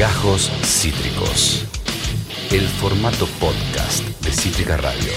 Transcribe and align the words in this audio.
Gajos 0.00 0.50
Cítricos. 0.64 1.66
El 2.50 2.62
formato 2.62 3.26
podcast 3.38 4.02
de 4.24 4.32
Cítrica 4.32 4.78
Radio. 4.78 5.12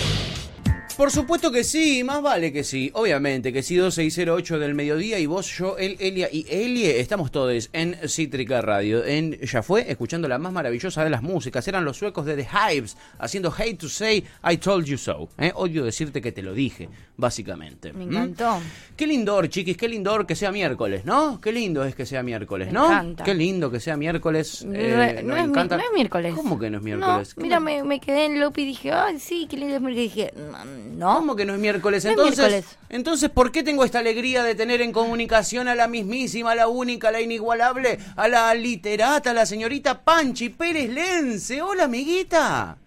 Por 0.97 1.09
supuesto 1.09 1.51
que 1.51 1.63
sí, 1.63 2.03
más 2.03 2.21
vale 2.21 2.51
que 2.51 2.63
sí. 2.63 2.91
Obviamente 2.93 3.51
que 3.51 3.63
sí, 3.63 3.77
2608 3.77 4.59
del 4.59 4.75
mediodía 4.75 5.19
y 5.19 5.25
vos, 5.25 5.47
yo, 5.57 5.77
él, 5.77 5.95
Elia 5.99 6.27
y 6.31 6.45
Elie, 6.49 6.99
estamos 6.99 7.31
todos 7.31 7.69
en 7.71 7.95
Cítrica 8.07 8.61
Radio. 8.61 9.03
En 9.03 9.39
Ya 9.39 9.63
fue, 9.63 9.89
escuchando 9.89 10.27
la 10.27 10.37
más 10.37 10.51
maravillosa 10.51 11.03
de 11.03 11.09
las 11.09 11.23
músicas. 11.23 11.67
Eran 11.67 11.85
los 11.85 11.97
suecos 11.97 12.25
de 12.25 12.35
The 12.35 12.47
Hives, 12.47 12.95
haciendo 13.17 13.51
Hate 13.57 13.75
to 13.75 13.89
Say 13.89 14.23
I 14.43 14.57
Told 14.57 14.85
You 14.85 14.97
So. 14.97 15.29
¿eh? 15.39 15.51
Odio 15.55 15.83
decirte 15.83 16.21
que 16.21 16.31
te 16.31 16.43
lo 16.43 16.53
dije, 16.53 16.89
básicamente. 17.15 17.93
Me 17.93 18.05
¿Mm? 18.05 18.09
encantó. 18.09 18.59
Qué 18.95 19.07
lindor, 19.07 19.49
chiquis, 19.49 19.77
qué 19.77 19.87
lindor 19.87 20.25
que 20.25 20.35
sea 20.35 20.51
miércoles, 20.51 21.05
¿no? 21.05 21.39
Qué 21.41 21.51
lindo 21.51 21.83
es 21.83 21.95
que 21.95 22.05
sea 22.05 22.23
miércoles, 22.23 22.67
Me 22.67 22.73
¿no? 22.73 22.85
encanta. 22.87 23.23
Qué 23.23 23.33
lindo 23.33 23.71
que 23.71 23.79
sea 23.79 23.95
miércoles. 23.97 24.63
No, 24.65 24.73
eh, 24.75 25.21
no 25.23 25.35
es, 25.35 25.43
encanta. 25.45 25.77
no 25.77 25.83
es 25.83 25.89
miércoles. 25.93 26.33
¿Cómo 26.35 26.57
que 26.59 26.69
no 26.69 26.77
es 26.79 26.83
miércoles? 26.83 27.33
No, 27.37 27.43
mira, 27.43 27.59
me, 27.59 27.83
me 27.83 27.99
quedé 27.99 28.25
en 28.25 28.39
loop 28.39 28.57
y 28.57 28.65
dije, 28.65 28.91
ay, 28.91 29.19
sí, 29.19 29.47
qué 29.49 29.57
lindo 29.57 29.75
es 29.75 29.81
miércoles. 29.81 29.97
Y 29.99 30.01
dije, 30.09 30.33
"Mm, 30.35 30.97
no. 30.97 31.15
¿Cómo 31.15 31.35
que 31.35 31.45
no 31.45 31.53
es 31.53 31.59
miércoles? 31.59 32.03
No 32.05 32.11
es 32.11 32.17
Entonces, 32.17 32.37
miércoles. 32.49 32.77
entonces, 32.89 33.29
¿por 33.29 33.51
qué 33.51 33.63
tengo 33.63 33.83
esta 33.85 33.99
alegría 33.99 34.43
de 34.43 34.55
tener 34.55 34.81
en 34.81 34.91
comunicación 34.91 35.67
a 35.67 35.75
la 35.75 35.87
mismísima, 35.87 36.51
a 36.51 36.55
la 36.55 36.67
única, 36.67 37.09
a 37.09 37.11
la 37.11 37.21
inigualable, 37.21 37.99
a 38.15 38.27
la 38.27 38.53
literata, 38.53 39.31
a 39.31 39.33
la 39.33 39.45
señorita 39.45 40.03
Panchi 40.03 40.49
Pérez 40.49 40.89
Lense? 40.89 41.61
Hola, 41.61 41.85
amiguita. 41.85 42.77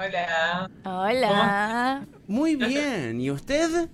Hola. 0.00 0.70
Hola. 0.84 2.06
Muy 2.26 2.56
bien. 2.56 3.20
¿Y 3.20 3.30
usted? 3.30 3.88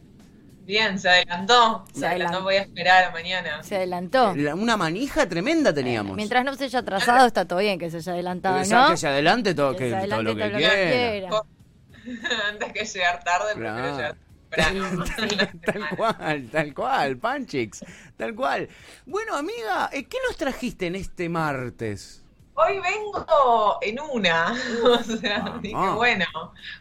Bien, 0.64 0.98
se 1.00 1.08
adelantó. 1.08 1.84
Se, 1.92 2.00
Se 2.00 2.06
adelantó, 2.06 2.42
voy 2.44 2.56
a 2.56 2.60
esperar 2.62 3.04
a 3.04 3.10
mañana. 3.10 3.62
Se 3.62 3.76
adelantó. 3.76 4.34
La- 4.36 4.54
Una 4.54 4.76
manija 4.76 5.28
tremenda 5.28 5.72
teníamos. 5.74 6.14
Mientras 6.16 6.44
no 6.44 6.54
se 6.54 6.64
haya 6.64 6.78
atrasado, 6.80 7.26
está 7.26 7.44
todo 7.46 7.58
bien 7.60 7.78
que 7.78 7.90
se 7.90 7.96
haya 7.98 8.12
adelantado, 8.12 8.62
que, 8.62 8.68
¿no? 8.68 8.88
que 8.90 8.96
se 8.96 9.08
adelante 9.08 9.54
todo, 9.54 9.72
Que 9.72 9.78
que- 9.90 10.00
se 10.00 10.08
todo 10.08 10.22
lo 10.22 10.34
que 10.36 10.42
todo 10.42 10.50
lo 10.50 10.58
que 10.58 10.64
quiera. 10.64 10.74
quiera. 10.74 11.42
Antes 12.50 12.72
que 12.72 12.84
llegar 12.84 13.24
tarde, 13.24 13.54
Claro. 13.54 14.16
prefiero 14.48 15.26
llegar 15.28 15.50
temprano. 15.50 15.50
Tal 15.64 15.96
cual, 15.96 16.48
tal 16.52 16.74
cual, 16.74 17.16
Panchix, 17.18 17.84
tal 18.16 18.34
cual. 18.34 18.68
Bueno, 19.04 19.34
amiga, 19.36 19.90
eh, 19.92 20.04
¿qué 20.04 20.18
nos 20.26 20.36
trajiste 20.36 20.86
en 20.86 20.94
este 20.94 21.28
martes? 21.28 22.22
Hoy 22.56 22.78
vengo 22.80 23.78
en 23.82 24.00
una. 24.00 24.54
O 24.84 25.02
sea, 25.02 25.58
dije, 25.60 25.74
Ah. 25.76 25.94
bueno, 25.94 26.24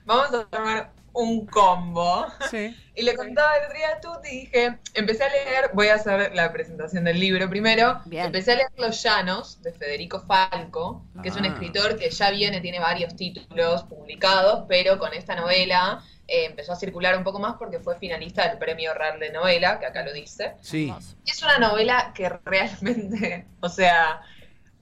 vamos 0.06 0.34
a 0.34 0.46
tomar 0.46 0.92
un 1.14 1.46
combo. 1.46 2.26
Sí. 2.52 2.76
Y 2.94 3.04
le 3.04 3.16
contaba 3.16 3.56
el 3.58 3.64
otro 3.66 3.78
día 3.78 3.90
a 3.96 4.02
Tuti 4.02 4.30
y 4.30 4.40
dije, 4.42 4.78
empecé 4.94 5.24
a 5.24 5.30
leer, 5.30 5.72
voy 5.74 5.88
a 5.88 5.96
hacer 5.96 6.36
la 6.36 6.52
presentación 6.52 7.06
del 7.06 7.20
libro 7.20 7.50
primero. 7.50 8.02
Bien. 8.06 8.26
Empecé 8.26 8.52
a 8.54 8.56
leer 8.56 8.68
Los 8.78 9.02
Llanos 9.02 9.62
de 9.62 9.72
Federico 9.72 10.20
Falco, 10.22 11.04
que 11.22 11.30
es 11.30 11.36
un 11.38 11.46
Ah. 11.46 11.50
escritor 11.50 11.98
que 11.98 12.10
ya 12.10 12.32
viene, 12.32 12.60
tiene 12.62 12.80
varios 12.80 13.16
títulos 13.16 13.84
publicados, 13.84 14.66
pero 14.68 14.98
con 15.00 15.14
esta 15.14 15.36
novela 15.36 16.04
eh, 16.28 16.46
empezó 16.46 16.74
a 16.74 16.76
circular 16.76 17.16
un 17.18 17.24
poco 17.24 17.40
más 17.40 17.56
porque 17.60 17.80
fue 17.80 17.98
finalista 18.00 18.48
del 18.50 18.58
premio 18.58 18.94
RAR 18.94 19.20
de 19.20 19.30
novela, 19.32 19.80
que 19.80 19.86
acá 19.86 20.04
lo 20.04 20.12
dice. 20.12 20.56
Sí. 20.62 20.92
Y 21.24 21.30
es 21.32 21.44
una 21.44 21.60
novela 21.60 22.12
que 22.16 22.28
realmente, 22.30 23.46
o 23.62 23.70
sea, 23.70 24.22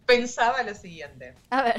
pensaba 0.05 0.63
lo 0.63 0.73
siguiente. 0.75 1.35
A 1.49 1.63
ver, 1.63 1.75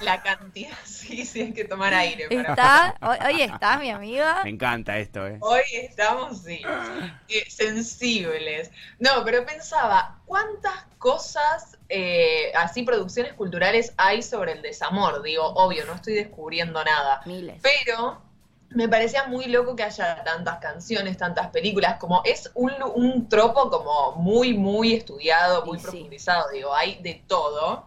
La 0.00 0.22
cantidad, 0.22 0.76
sí, 0.84 1.24
sí, 1.24 1.42
hay 1.42 1.52
que 1.52 1.64
tomar 1.64 1.94
aire 1.94 2.28
para 2.28 2.50
está, 2.50 2.96
hoy, 3.00 3.16
hoy 3.26 3.42
está 3.42 3.78
mi 3.78 3.90
amiga. 3.90 4.42
Me 4.44 4.50
encanta 4.50 4.98
esto, 4.98 5.26
¿eh? 5.26 5.38
Hoy 5.40 5.62
estamos, 5.72 6.42
sí, 6.42 6.62
eh, 7.28 7.44
sensibles. 7.48 8.70
No, 8.98 9.24
pero 9.24 9.44
pensaba, 9.44 10.20
¿cuántas 10.26 10.84
cosas, 10.98 11.78
eh, 11.88 12.52
así, 12.54 12.82
producciones 12.82 13.32
culturales 13.34 13.94
hay 13.96 14.22
sobre 14.22 14.52
el 14.52 14.62
desamor? 14.62 15.22
Digo, 15.22 15.44
obvio, 15.44 15.84
no 15.86 15.94
estoy 15.94 16.14
descubriendo 16.14 16.82
nada. 16.84 17.22
Miles. 17.26 17.60
Pero 17.62 18.27
me 18.70 18.88
parecía 18.88 19.24
muy 19.26 19.46
loco 19.46 19.74
que 19.74 19.82
haya 19.82 20.22
tantas 20.24 20.58
canciones, 20.58 21.16
tantas 21.16 21.48
películas, 21.48 21.96
como 21.98 22.22
es 22.24 22.50
un, 22.54 22.72
un 22.94 23.28
tropo 23.28 23.70
como 23.70 24.12
muy, 24.16 24.54
muy 24.54 24.94
estudiado, 24.94 25.64
muy 25.64 25.78
sí. 25.78 25.84
profundizado, 25.84 26.50
digo, 26.50 26.74
hay 26.74 27.00
de 27.02 27.22
todo. 27.26 27.86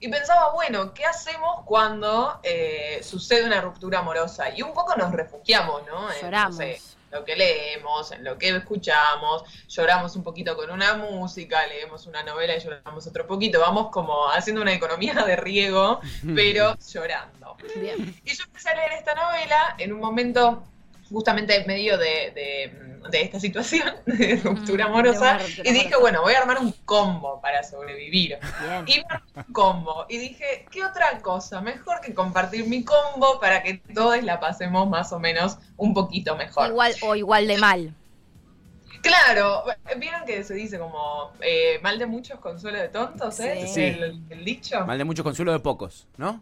Y 0.00 0.08
pensaba, 0.08 0.52
bueno, 0.52 0.94
¿qué 0.94 1.04
hacemos 1.04 1.64
cuando 1.64 2.40
eh, 2.42 3.00
sucede 3.04 3.44
una 3.46 3.60
ruptura 3.60 4.00
amorosa? 4.00 4.50
Y 4.50 4.62
un 4.62 4.72
poco 4.72 4.96
nos 4.96 5.12
refugiamos, 5.12 5.82
¿no? 5.86 6.10
En, 6.10 6.16
no 6.16 6.22
Lloramos. 6.22 6.56
sé, 6.56 6.80
lo 7.12 7.24
que 7.24 7.36
leemos, 7.36 8.10
en 8.12 8.24
lo 8.24 8.38
que 8.38 8.48
escuchamos, 8.56 9.44
lloramos 9.68 10.16
un 10.16 10.22
poquito 10.24 10.56
con 10.56 10.70
una 10.70 10.94
música, 10.94 11.66
leemos 11.66 12.06
una 12.06 12.22
novela 12.22 12.56
y 12.56 12.60
lloramos 12.60 13.06
otro 13.06 13.26
poquito, 13.26 13.60
vamos 13.60 13.90
como 13.90 14.28
haciendo 14.30 14.62
una 14.62 14.72
economía 14.72 15.14
de 15.14 15.36
riego, 15.36 16.00
pero 16.34 16.76
llorando. 16.92 17.56
Bien. 17.76 18.14
Y 18.24 18.34
yo 18.34 18.44
empecé 18.44 18.70
a 18.70 18.74
leer 18.76 18.92
esta 18.92 19.14
novela 19.14 19.76
en 19.78 19.92
un 19.92 20.00
momento 20.00 20.64
justamente 21.10 21.54
en 21.56 21.66
medio 21.66 21.98
de, 21.98 22.32
de- 22.34 22.92
de 23.10 23.20
esta 23.20 23.38
situación 23.40 23.96
de 24.06 24.36
ruptura 24.36 24.84
Mm, 24.86 24.88
de 24.88 24.92
amorosa 24.92 25.38
y 25.64 25.72
dije, 25.72 25.96
bueno, 26.00 26.22
voy 26.22 26.34
a 26.34 26.38
armar 26.38 26.58
un 26.60 26.72
combo 26.84 27.40
para 27.52 27.64
sobrevivir. 27.64 28.38
Bien. 28.62 28.84
Y 28.86 28.98
me 28.98 29.42
un 29.46 29.52
combo 29.52 30.06
y 30.08 30.16
dije, 30.18 30.66
¿qué 30.70 30.84
otra 30.84 31.20
cosa? 31.20 31.60
Mejor 31.60 32.00
que 32.00 32.14
compartir 32.14 32.66
mi 32.66 32.82
combo 32.82 33.38
para 33.40 33.62
que 33.62 33.74
todos 33.94 34.22
la 34.22 34.40
pasemos 34.40 34.88
más 34.88 35.12
o 35.12 35.18
menos 35.18 35.58
un 35.76 35.92
poquito 35.92 36.34
mejor. 36.36 36.68
Igual 36.68 36.94
o 37.02 37.14
igual 37.14 37.46
de 37.46 37.58
mal. 37.58 37.94
Claro, 39.02 39.64
vieron 39.98 40.24
que 40.24 40.44
se 40.44 40.54
dice 40.54 40.78
como 40.78 41.32
eh, 41.40 41.78
mal 41.82 41.98
de 41.98 42.06
muchos 42.06 42.38
consuelo 42.38 42.78
de 42.78 42.88
tontos, 42.88 43.38
¿eh? 43.40 43.66
Sí. 43.66 43.82
El, 43.82 44.22
el 44.30 44.44
dicho. 44.44 44.86
Mal 44.86 44.96
de 44.96 45.04
mucho 45.04 45.24
consuelo 45.24 45.52
de 45.52 45.58
pocos, 45.58 46.06
¿no? 46.16 46.40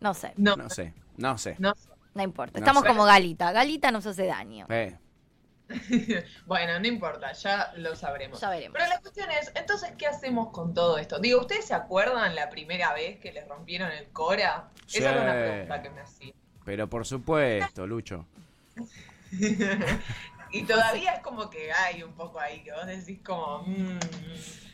No 0.00 0.12
sé, 0.12 0.34
No, 0.36 0.54
No 0.54 0.68
sé, 0.68 0.92
no 1.16 1.38
sé. 1.38 1.56
no 1.58 1.72
no 2.14 2.22
importa. 2.22 2.52
No 2.60 2.64
Estamos 2.64 2.82
sé. 2.82 2.88
como 2.88 3.04
Galita. 3.04 3.50
Galita 3.50 3.90
nos 3.90 4.06
hace 4.06 4.26
daño. 4.26 4.66
Eh, 4.68 4.96
Bueno, 6.46 6.78
no 6.78 6.86
importa, 6.86 7.32
ya 7.32 7.72
lo 7.76 7.96
sabremos. 7.96 8.40
Ya 8.40 8.50
veremos. 8.50 8.76
Pero 8.78 8.88
la 8.88 9.00
cuestión 9.00 9.30
es, 9.30 9.50
entonces, 9.54 9.92
¿qué 9.98 10.06
hacemos 10.06 10.50
con 10.50 10.74
todo 10.74 10.98
esto? 10.98 11.18
Digo, 11.18 11.40
¿ustedes 11.40 11.64
se 11.66 11.74
acuerdan 11.74 12.34
la 12.34 12.50
primera 12.50 12.92
vez 12.92 13.18
que 13.18 13.32
les 13.32 13.48
rompieron 13.48 13.90
el 13.90 14.08
Cora? 14.10 14.68
Sí. 14.86 14.98
Esa 14.98 15.12
era 15.12 15.22
una 15.22 15.32
pregunta 15.32 15.82
que 15.82 15.90
me 15.90 16.00
hacía. 16.00 16.34
pero 16.64 16.88
por 16.88 17.06
supuesto, 17.06 17.86
Lucho. 17.86 18.26
y 20.52 20.62
todavía 20.64 21.14
es 21.14 21.22
como 21.22 21.50
que 21.50 21.72
hay 21.72 22.02
un 22.02 22.12
poco 22.12 22.38
ahí, 22.40 22.62
que 22.62 22.72
vos 22.72 22.86
decís 22.86 23.20
como, 23.24 23.62
mm, 23.66 23.98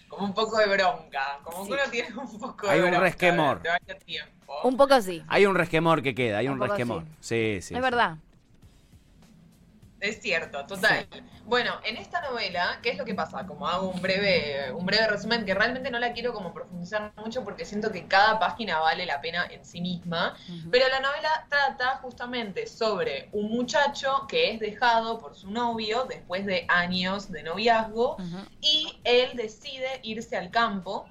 como 0.08 0.26
un 0.26 0.34
poco 0.34 0.58
de 0.58 0.66
bronca, 0.66 1.38
como 1.42 1.64
Sí. 1.64 1.70
que 1.70 1.74
uno 1.74 1.90
tiene 1.90 2.16
un 2.16 2.38
poco 2.38 2.66
de 2.66 2.72
Hay 2.72 2.80
un 2.80 2.86
bronca 2.86 3.00
resquemor. 3.00 3.62
durante 3.62 3.92
varios 3.92 4.04
tiempo. 4.04 4.54
Un 4.64 4.76
poco 4.76 5.00
sí. 5.00 5.22
Hay 5.28 5.46
un 5.46 5.54
resquemor 5.54 6.02
que 6.02 6.14
queda, 6.14 6.38
hay 6.38 6.48
un, 6.48 6.60
resquemor. 6.60 7.04
Sí, 7.20 7.36
sí. 7.52 7.56
es 7.58 7.64
sí. 7.66 7.74
verdad. 7.80 8.16
Es 10.00 10.20
cierto, 10.20 10.64
total. 10.66 11.06
Bueno, 11.44 11.74
en 11.84 11.96
esta 11.96 12.22
novela, 12.22 12.78
¿qué 12.82 12.90
es 12.90 12.98
lo 12.98 13.04
que 13.04 13.14
pasa? 13.14 13.46
Como 13.46 13.68
hago 13.68 13.90
un 13.90 14.00
breve, 14.00 14.72
un 14.72 14.86
breve 14.86 15.06
resumen, 15.08 15.44
que 15.44 15.54
realmente 15.54 15.90
no 15.90 15.98
la 15.98 16.12
quiero 16.12 16.32
como 16.32 16.54
profundizar 16.54 17.12
mucho 17.16 17.44
porque 17.44 17.64
siento 17.64 17.92
que 17.92 18.06
cada 18.06 18.38
página 18.38 18.78
vale 18.78 19.04
la 19.04 19.20
pena 19.20 19.46
en 19.50 19.64
sí 19.64 19.80
misma. 19.80 20.36
Pero 20.70 20.88
la 20.88 21.00
novela 21.00 21.46
trata 21.48 21.98
justamente 21.98 22.66
sobre 22.66 23.28
un 23.32 23.50
muchacho 23.50 24.26
que 24.26 24.52
es 24.52 24.60
dejado 24.60 25.18
por 25.18 25.34
su 25.34 25.50
novio 25.50 26.06
después 26.08 26.46
de 26.46 26.64
años 26.68 27.30
de 27.30 27.42
noviazgo 27.42 28.16
y 28.60 29.00
él 29.04 29.36
decide 29.36 30.00
irse 30.02 30.36
al 30.36 30.50
campo. 30.50 31.06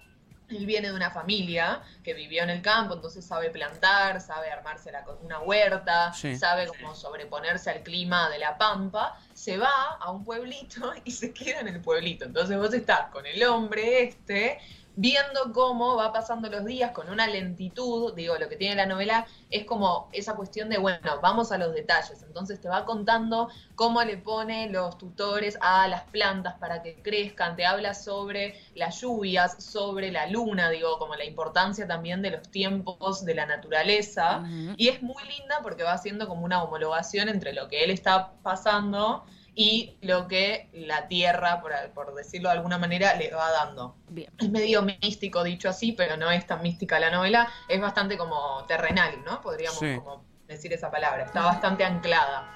Él 0.50 0.66
viene 0.66 0.90
de 0.90 0.96
una 0.96 1.12
familia 1.12 1.82
que 2.04 2.14
vivió 2.14 2.44
en 2.44 2.50
el 2.50 2.62
campo, 2.62 2.96
entonces 2.96 3.26
sabe 3.26 3.50
plantar, 3.50 4.20
sabe 4.22 4.52
armarse 4.52 4.92
la 4.92 5.06
una 5.22 5.40
huerta, 5.40 6.14
Sí. 6.14 6.36
sabe 6.36 6.68
cómo 6.68 6.96
sobreponerse 6.96 7.70
al 7.70 7.84
clima 7.84 8.30
de 8.30 8.40
la 8.40 8.58
pampa. 8.58 9.18
Se 9.34 9.58
va 9.58 9.98
a 10.00 10.12
un 10.12 10.24
pueblito 10.24 10.92
y 11.06 11.12
se 11.12 11.34
queda 11.34 11.60
en 11.62 11.68
el 11.70 11.82
pueblito. 11.82 12.26
Entonces 12.26 12.58
vos 12.58 12.74
estás 12.74 13.10
con 13.12 13.26
el 13.26 13.42
hombre 13.44 14.04
este 14.04 14.60
viendo 15.00 15.54
cómo 15.54 15.96
va 15.96 16.12
pasando 16.12 16.50
los 16.50 16.66
días 16.66 16.92
con 16.92 17.10
una 17.10 17.26
lentitud, 17.26 18.14
digo, 18.16 18.38
lo 18.38 18.50
que 18.50 18.58
tiene 18.58 18.76
la 18.76 18.86
novela 18.86 19.26
es 19.50 19.64
como 19.64 20.10
esa 20.12 20.36
cuestión 20.36 20.68
de, 20.68 20.78
bueno, 20.78 21.22
vamos 21.22 21.54
a 21.54 21.58
los 21.58 21.74
detalles, 21.74 22.22
entonces 22.22 22.60
te 22.60 22.68
va 22.68 22.84
contando 22.84 23.48
cómo 23.76 24.04
le 24.04 24.18
pone 24.18 24.70
los 24.70 24.98
tutores 24.98 25.58
a 25.62 25.88
las 25.88 26.02
plantas 26.04 26.56
para 26.56 26.84
que 26.84 27.02
crezcan, 27.02 27.56
te 27.56 27.66
habla 27.66 27.94
sobre 27.94 28.60
las 28.76 29.00
lluvias, 29.00 29.64
sobre 29.64 30.12
la 30.12 30.28
luna, 30.28 30.70
digo, 30.70 31.00
como 31.00 31.16
la 31.16 31.24
importancia 31.24 31.88
también 31.88 32.22
de 32.22 32.32
los 32.32 32.50
tiempos 32.50 33.24
de 33.24 33.36
la 33.36 33.46
naturaleza, 33.46 34.44
y 34.76 34.90
es 34.90 35.02
muy 35.02 35.24
linda 35.24 35.60
porque 35.64 35.84
va 35.84 35.94
haciendo 35.94 36.28
como 36.28 36.44
una 36.44 36.62
homologación 36.62 37.30
entre 37.30 37.54
lo 37.54 37.70
que 37.70 37.86
él 37.86 37.92
está 37.92 38.34
pasando 38.44 39.24
y 39.56 39.98
lo 40.02 40.28
que 40.28 40.70
la 40.74 41.08
tierra, 41.08 41.62
por, 41.62 41.72
por 41.94 42.16
decirlo 42.16 42.50
de 42.50 42.56
alguna 42.56 42.78
manera, 42.78 43.16
le 43.16 43.32
va 43.32 43.52
dando. 43.52 43.96
Bien. 44.08 44.32
Es 44.38 44.50
medio 44.50 44.82
místico 44.82 45.44
dicho 45.44 45.70
así, 45.70 45.92
pero 45.92 46.18
no 46.18 46.30
es 46.32 46.46
tan 46.48 46.62
mística 46.62 47.00
la 47.00 47.10
novela, 47.12 47.50
es 47.68 47.80
bastante 47.82 48.18
como 48.18 48.66
terrenal, 48.68 49.24
¿no? 49.26 49.42
Podríamos 49.42 49.80
Sí. 49.80 49.96
como 49.98 50.24
decir 50.48 50.74
esa 50.74 50.90
palabra, 50.90 51.24
está 51.26 51.42
bastante 51.44 51.84
anclada. 51.84 52.56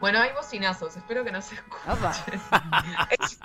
Bueno, 0.00 0.18
hay 0.18 0.32
bocinazos, 0.34 0.96
espero 0.96 1.24
que 1.24 1.30
no 1.32 1.40
se 1.40 1.54
escuchen. 1.54 1.92
Opa. 1.92 2.12
Es 3.10 3.38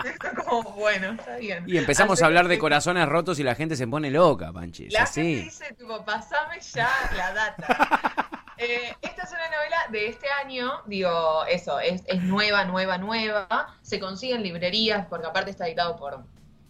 como, 0.46 0.63
bueno, 0.74 1.12
está 1.12 1.38
bien. 1.38 1.63
Y 1.68 1.78
empezamos 1.78 2.13
Así 2.13 2.24
a 2.24 2.25
hablar 2.28 2.48
de 2.48 2.56
que 2.56 2.60
corazones 2.60 3.07
rotos 3.07 3.40
y 3.40 3.44
la 3.44 3.56
gente 3.56 3.75
se 3.75 3.88
pone 3.88 4.10
loca, 4.10 4.51
Panchi. 4.51 4.90
La 4.90 5.04
así. 5.04 5.22
gente 5.22 5.44
dice, 5.44 5.74
tipo, 5.75 6.04
pasame 6.04 6.60
ya 6.60 6.90
la 7.16 7.34
data. 7.34 8.28
Eh, 8.60 8.94
esta 9.02 9.24
es 9.24 9.30
una 9.32 9.50
novela 9.56 9.78
de 9.90 10.08
este 10.08 10.28
año, 10.44 10.82
digo, 10.86 11.46
eso, 11.46 11.80
es, 11.80 12.04
es 12.08 12.22
nueva, 12.22 12.66
nueva, 12.66 12.98
nueva. 12.98 13.78
Se 13.82 14.00
consigue 14.02 14.36
en 14.36 14.44
librerías, 14.44 15.08
porque 15.08 15.28
aparte 15.28 15.52
está 15.52 15.66
editado 15.68 15.96
por 15.96 16.26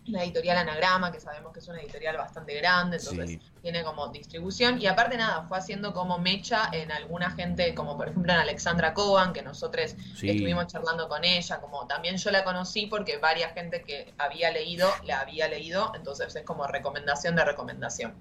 la 0.05 0.23
editorial 0.23 0.57
Anagrama, 0.57 1.11
que 1.11 1.19
sabemos 1.19 1.51
que 1.53 1.59
es 1.59 1.67
una 1.67 1.81
editorial 1.81 2.17
bastante 2.17 2.55
grande, 2.55 2.97
entonces 2.97 3.29
Sí. 3.31 3.39
tiene 3.61 3.83
como 3.83 4.07
distribución. 4.07 4.81
Y 4.81 4.87
aparte 4.87 5.17
nada, 5.17 5.43
fue 5.47 5.57
haciendo 5.57 5.93
como 5.93 6.17
mecha 6.17 6.69
en 6.71 6.91
alguna 6.91 7.29
gente, 7.31 7.75
como 7.75 7.95
por 7.97 8.07
ejemplo 8.09 8.33
en 8.33 8.39
Alexandra 8.39 8.93
Coban, 8.95 9.33
que 9.33 9.41
nosotros 9.43 9.95
Sí. 10.15 10.29
estuvimos 10.29 10.65
charlando 10.67 11.07
con 11.09 11.23
ella, 11.25 11.59
como 11.59 11.85
también 11.85 12.17
yo 12.17 12.31
la 12.31 12.43
conocí 12.43 12.87
porque 12.87 13.17
varias 13.17 13.53
gente 13.53 13.83
que 13.83 14.13
había 14.17 14.49
leído, 14.51 14.89
la 15.03 15.19
había 15.21 15.47
leído, 15.47 15.91
entonces 15.95 16.35
es 16.35 16.43
como 16.43 16.65
recomendación 16.65 17.35
de 17.35 17.45
recomendación. 17.45 18.15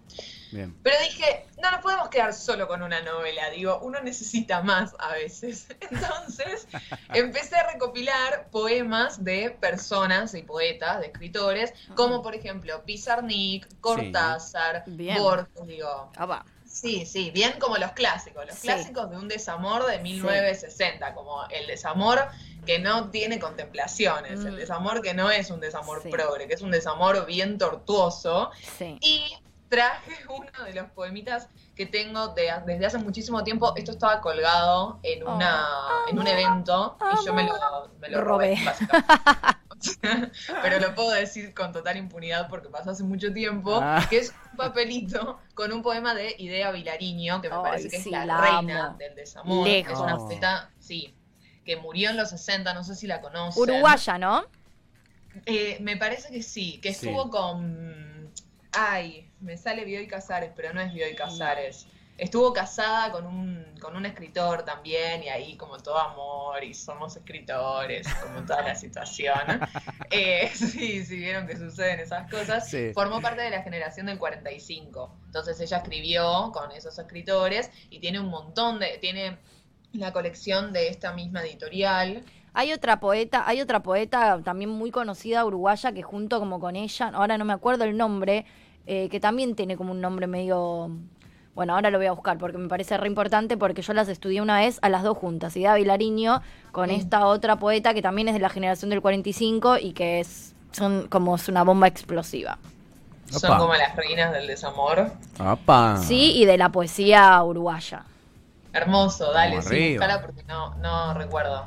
Bien. 0.51 0.77
Pero 0.83 0.97
dije, 1.03 1.47
no 1.63 1.71
nos 1.71 1.81
podemos 1.81 2.09
quedar 2.09 2.33
solo 2.33 2.67
con 2.69 2.83
una 2.83 3.01
novela, 3.03 3.51
digo, 3.51 3.79
uno 3.83 4.01
necesita 4.01 4.63
más 4.63 4.95
a 4.99 5.13
veces. 5.13 5.67
Entonces 5.91 6.67
empecé 7.13 7.57
a 7.57 7.73
recopilar 7.73 8.49
poemas 8.51 9.23
de 9.25 9.51
personas 9.51 10.35
y 10.35 10.43
poetas, 10.43 11.01
de 11.01 11.07
escritores, 11.07 11.73
como 11.95 12.23
por 12.23 12.35
ejemplo 12.35 12.83
Pizarnik, 12.85 13.69
Cortázar. 13.81 14.85
Borges, 14.87 15.67
digo. 15.67 16.11
Sí, 16.65 17.07
sí, 17.07 17.31
bien 17.31 17.55
como 17.59 17.79
los 17.79 17.93
clásicos, 17.93 18.45
los 18.47 18.55
Sí. 18.55 18.69
clásicos 18.69 19.11
de 19.11 19.17
un 19.17 19.27
desamor 19.27 19.87
de 19.87 19.99
1960, 20.01 21.15
como 21.15 21.47
el 21.49 21.67
desamor 21.67 22.29
que 22.67 22.79
no 22.79 23.11
tiene 23.11 23.39
contemplaciones, 23.39 24.41
el 24.45 24.53
Mm. 24.53 24.57
desamor 24.57 25.01
que 25.03 25.15
no 25.15 25.31
es 25.31 25.51
un 25.51 25.61
desamor 25.61 26.03
Sí. 26.03 26.11
progre, 26.11 26.47
que 26.47 26.55
es 26.55 26.61
un 26.61 26.71
desamor 26.71 27.25
bien 27.25 27.57
tortuoso. 27.57 28.51
Sí. 28.79 28.99
Y 29.01 29.25
traje 29.69 30.13
uno 30.29 30.65
de 30.65 30.75
los 30.75 30.91
poemitas 30.91 31.49
que 31.77 31.87
tengo 31.87 32.29
de- 32.29 32.53
desde 32.67 32.87
hace 32.87 32.99
muchísimo 32.99 33.45
tiempo. 33.45 33.75
Esto 33.77 33.93
estaba 33.93 34.21
colgado 34.21 34.99
en, 35.03 35.27
una, 35.27 35.65
en 36.11 36.19
un 36.19 36.27
evento 36.27 36.97
y 37.23 37.27
yo 37.27 37.33
me 37.35 37.45
lo, 37.45 37.55
me 38.01 38.09
lo 38.09 38.21
robé. 38.23 38.57
Pero 40.63 40.81
lo 40.81 40.95
puedo 40.95 41.11
decir 41.11 41.55
con 41.55 41.73
total 41.73 41.97
impunidad 41.97 42.49
porque 42.49 42.69
pasó 42.69 42.91
hace 42.91 43.05
mucho 43.05 43.33
tiempo, 43.33 43.79
Ah. 43.81 44.05
que 44.11 44.19
es 44.19 44.35
un 44.51 44.57
papelito 44.57 45.39
con 45.55 45.73
un 45.73 45.83
poema 45.83 46.15
de 46.15 46.35
Idea 46.39 46.73
Vilariño, 46.73 47.41
que 47.41 47.49
me 47.49 47.57
parece 47.63 47.89
que 47.89 47.99
sí, 48.01 48.09
es 48.09 48.13
la, 48.13 48.27
la 48.27 48.41
reina 48.41 48.87
amo. 48.87 48.99
del 48.99 49.15
desamor. 49.15 49.67
Lejos. 49.69 49.93
Es 49.93 49.99
una 50.01 50.17
poeta, 50.17 50.71
sí, 50.81 51.15
que 51.65 51.77
murió 51.77 52.11
en 52.11 52.17
los 52.17 52.31
60, 52.31 52.75
no 52.75 52.83
sé 52.83 52.97
si 52.97 53.07
la 53.07 53.21
conocen. 53.21 53.63
Uruguaya, 53.63 54.19
¿no? 54.19 54.47
Eh, 55.47 55.77
me 55.81 55.97
parece 55.97 56.31
que 56.33 56.43
sí, 56.43 56.81
que 56.81 56.93
Sí. 56.93 57.07
estuvo 57.07 57.31
con. 57.31 58.08
Ay, 58.73 59.31
me 59.41 59.57
sale 59.57 59.85
Bioy 59.85 60.07
Casares, 60.07 60.53
pero 60.55 60.73
no 60.73 60.81
es 60.81 60.93
Bioy 60.93 61.15
Casares. 61.15 61.87
Estuvo 62.19 62.53
casada 62.53 63.13
con 63.13 63.27
un, 63.27 63.65
con 63.81 63.95
un 63.95 64.05
escritor 64.05 64.65
también, 64.65 65.23
y 65.23 65.29
ahí 65.29 65.57
como 65.57 65.79
todo 65.79 65.99
amor, 65.99 66.65
y 66.65 66.75
somos 66.75 67.17
escritores, 67.17 68.09
como 68.15 68.45
toda 68.45 68.63
la 68.63 68.75
situación. 68.75 69.39
Eh, 70.11 70.51
sí, 70.55 71.05
sí, 71.05 71.17
vieron 71.17 71.47
que 71.47 71.55
suceden 71.55 72.01
esas 72.01 72.31
cosas. 72.31 72.67
Sí. 72.71 72.93
Formó 72.95 73.21
parte 73.21 73.43
de 73.43 73.51
la 73.51 73.63
generación 73.63 74.07
del 74.07 74.19
45. 74.19 75.15
Entonces 75.27 75.61
ella 75.61 75.77
escribió 75.77 76.51
con 76.51 76.73
esos 76.73 76.99
escritores 76.99 77.71
y 77.91 78.01
tiene 78.01 78.19
un 78.19 78.29
montón 78.31 78.79
de. 78.79 78.97
Tiene 79.03 79.37
la 79.93 80.15
colección 80.15 80.73
de 80.73 80.89
esta 80.89 81.13
misma 81.13 81.43
editorial. 81.43 82.25
Hay 82.55 82.73
otra 82.73 82.99
poeta, 83.01 83.45
hay 83.47 83.61
otra 83.61 83.81
poeta 83.83 84.41
también 84.43 84.71
muy 84.71 84.91
conocida 84.91 85.45
uruguaya 85.45 85.93
que 85.93 86.03
junto 86.03 86.39
como 86.41 86.59
con 86.61 86.77
ella, 86.77 87.11
ahora 87.15 87.39
no 87.39 87.45
me 87.45 87.53
acuerdo 87.53 87.85
el 87.85 87.97
nombre, 87.97 88.47
eh, 88.87 89.09
que 89.11 89.21
también 89.21 89.55
tiene 89.55 89.77
como 89.77 89.93
un 89.93 90.01
nombre 90.01 90.27
medio 90.27 90.91
bueno, 91.55 91.75
ahora 91.75 91.91
lo 91.91 91.99
voy 91.99 92.07
a 92.07 92.13
buscar 92.13 92.39
porque 92.39 92.57
me 92.57 92.69
parece 92.69 92.97
re 92.97 93.09
importante 93.09 93.57
porque 93.57 93.83
yo 93.83 93.93
las 93.93 94.09
estudié 94.09 94.41
una 94.41 94.61
vez 94.61 94.79
a 94.81 94.89
las 94.89 95.03
dos 95.03 95.19
juntas, 95.19 95.57
Ida 95.57 95.75
Vilariño 95.75 96.41
con 96.71 96.89
Sí. 96.89 96.95
esta 96.95 97.27
otra 97.27 97.57
poeta 97.57 97.95
que 97.95 98.01
también 98.01 98.29
es 98.29 98.35
de 98.35 98.41
la 98.41 98.49
generación 98.49 98.91
del 98.91 99.01
45 99.03 99.79
y 99.79 99.93
que 99.93 100.21
es 100.21 100.55
son 100.71 101.09
como 101.09 101.35
es 101.35 101.49
una 101.49 101.65
bomba 101.65 101.89
explosiva. 101.89 102.59
Son 103.31 103.51
Opa. 103.51 103.59
como 103.59 103.75
las 103.75 103.97
reinas 103.97 104.33
del 104.33 104.47
desamor. 104.47 105.11
Apa. 105.41 105.97
Sí, 105.97 106.33
y 106.37 106.45
de 106.45 106.59
la 106.59 106.69
poesía 106.69 107.43
uruguaya. 107.43 108.05
Hermoso, 108.73 109.33
dale, 109.33 109.61
sí, 109.61 109.97
porque 110.23 110.45
no, 110.45 110.77
no 110.77 111.15
recuerdo. 111.15 111.65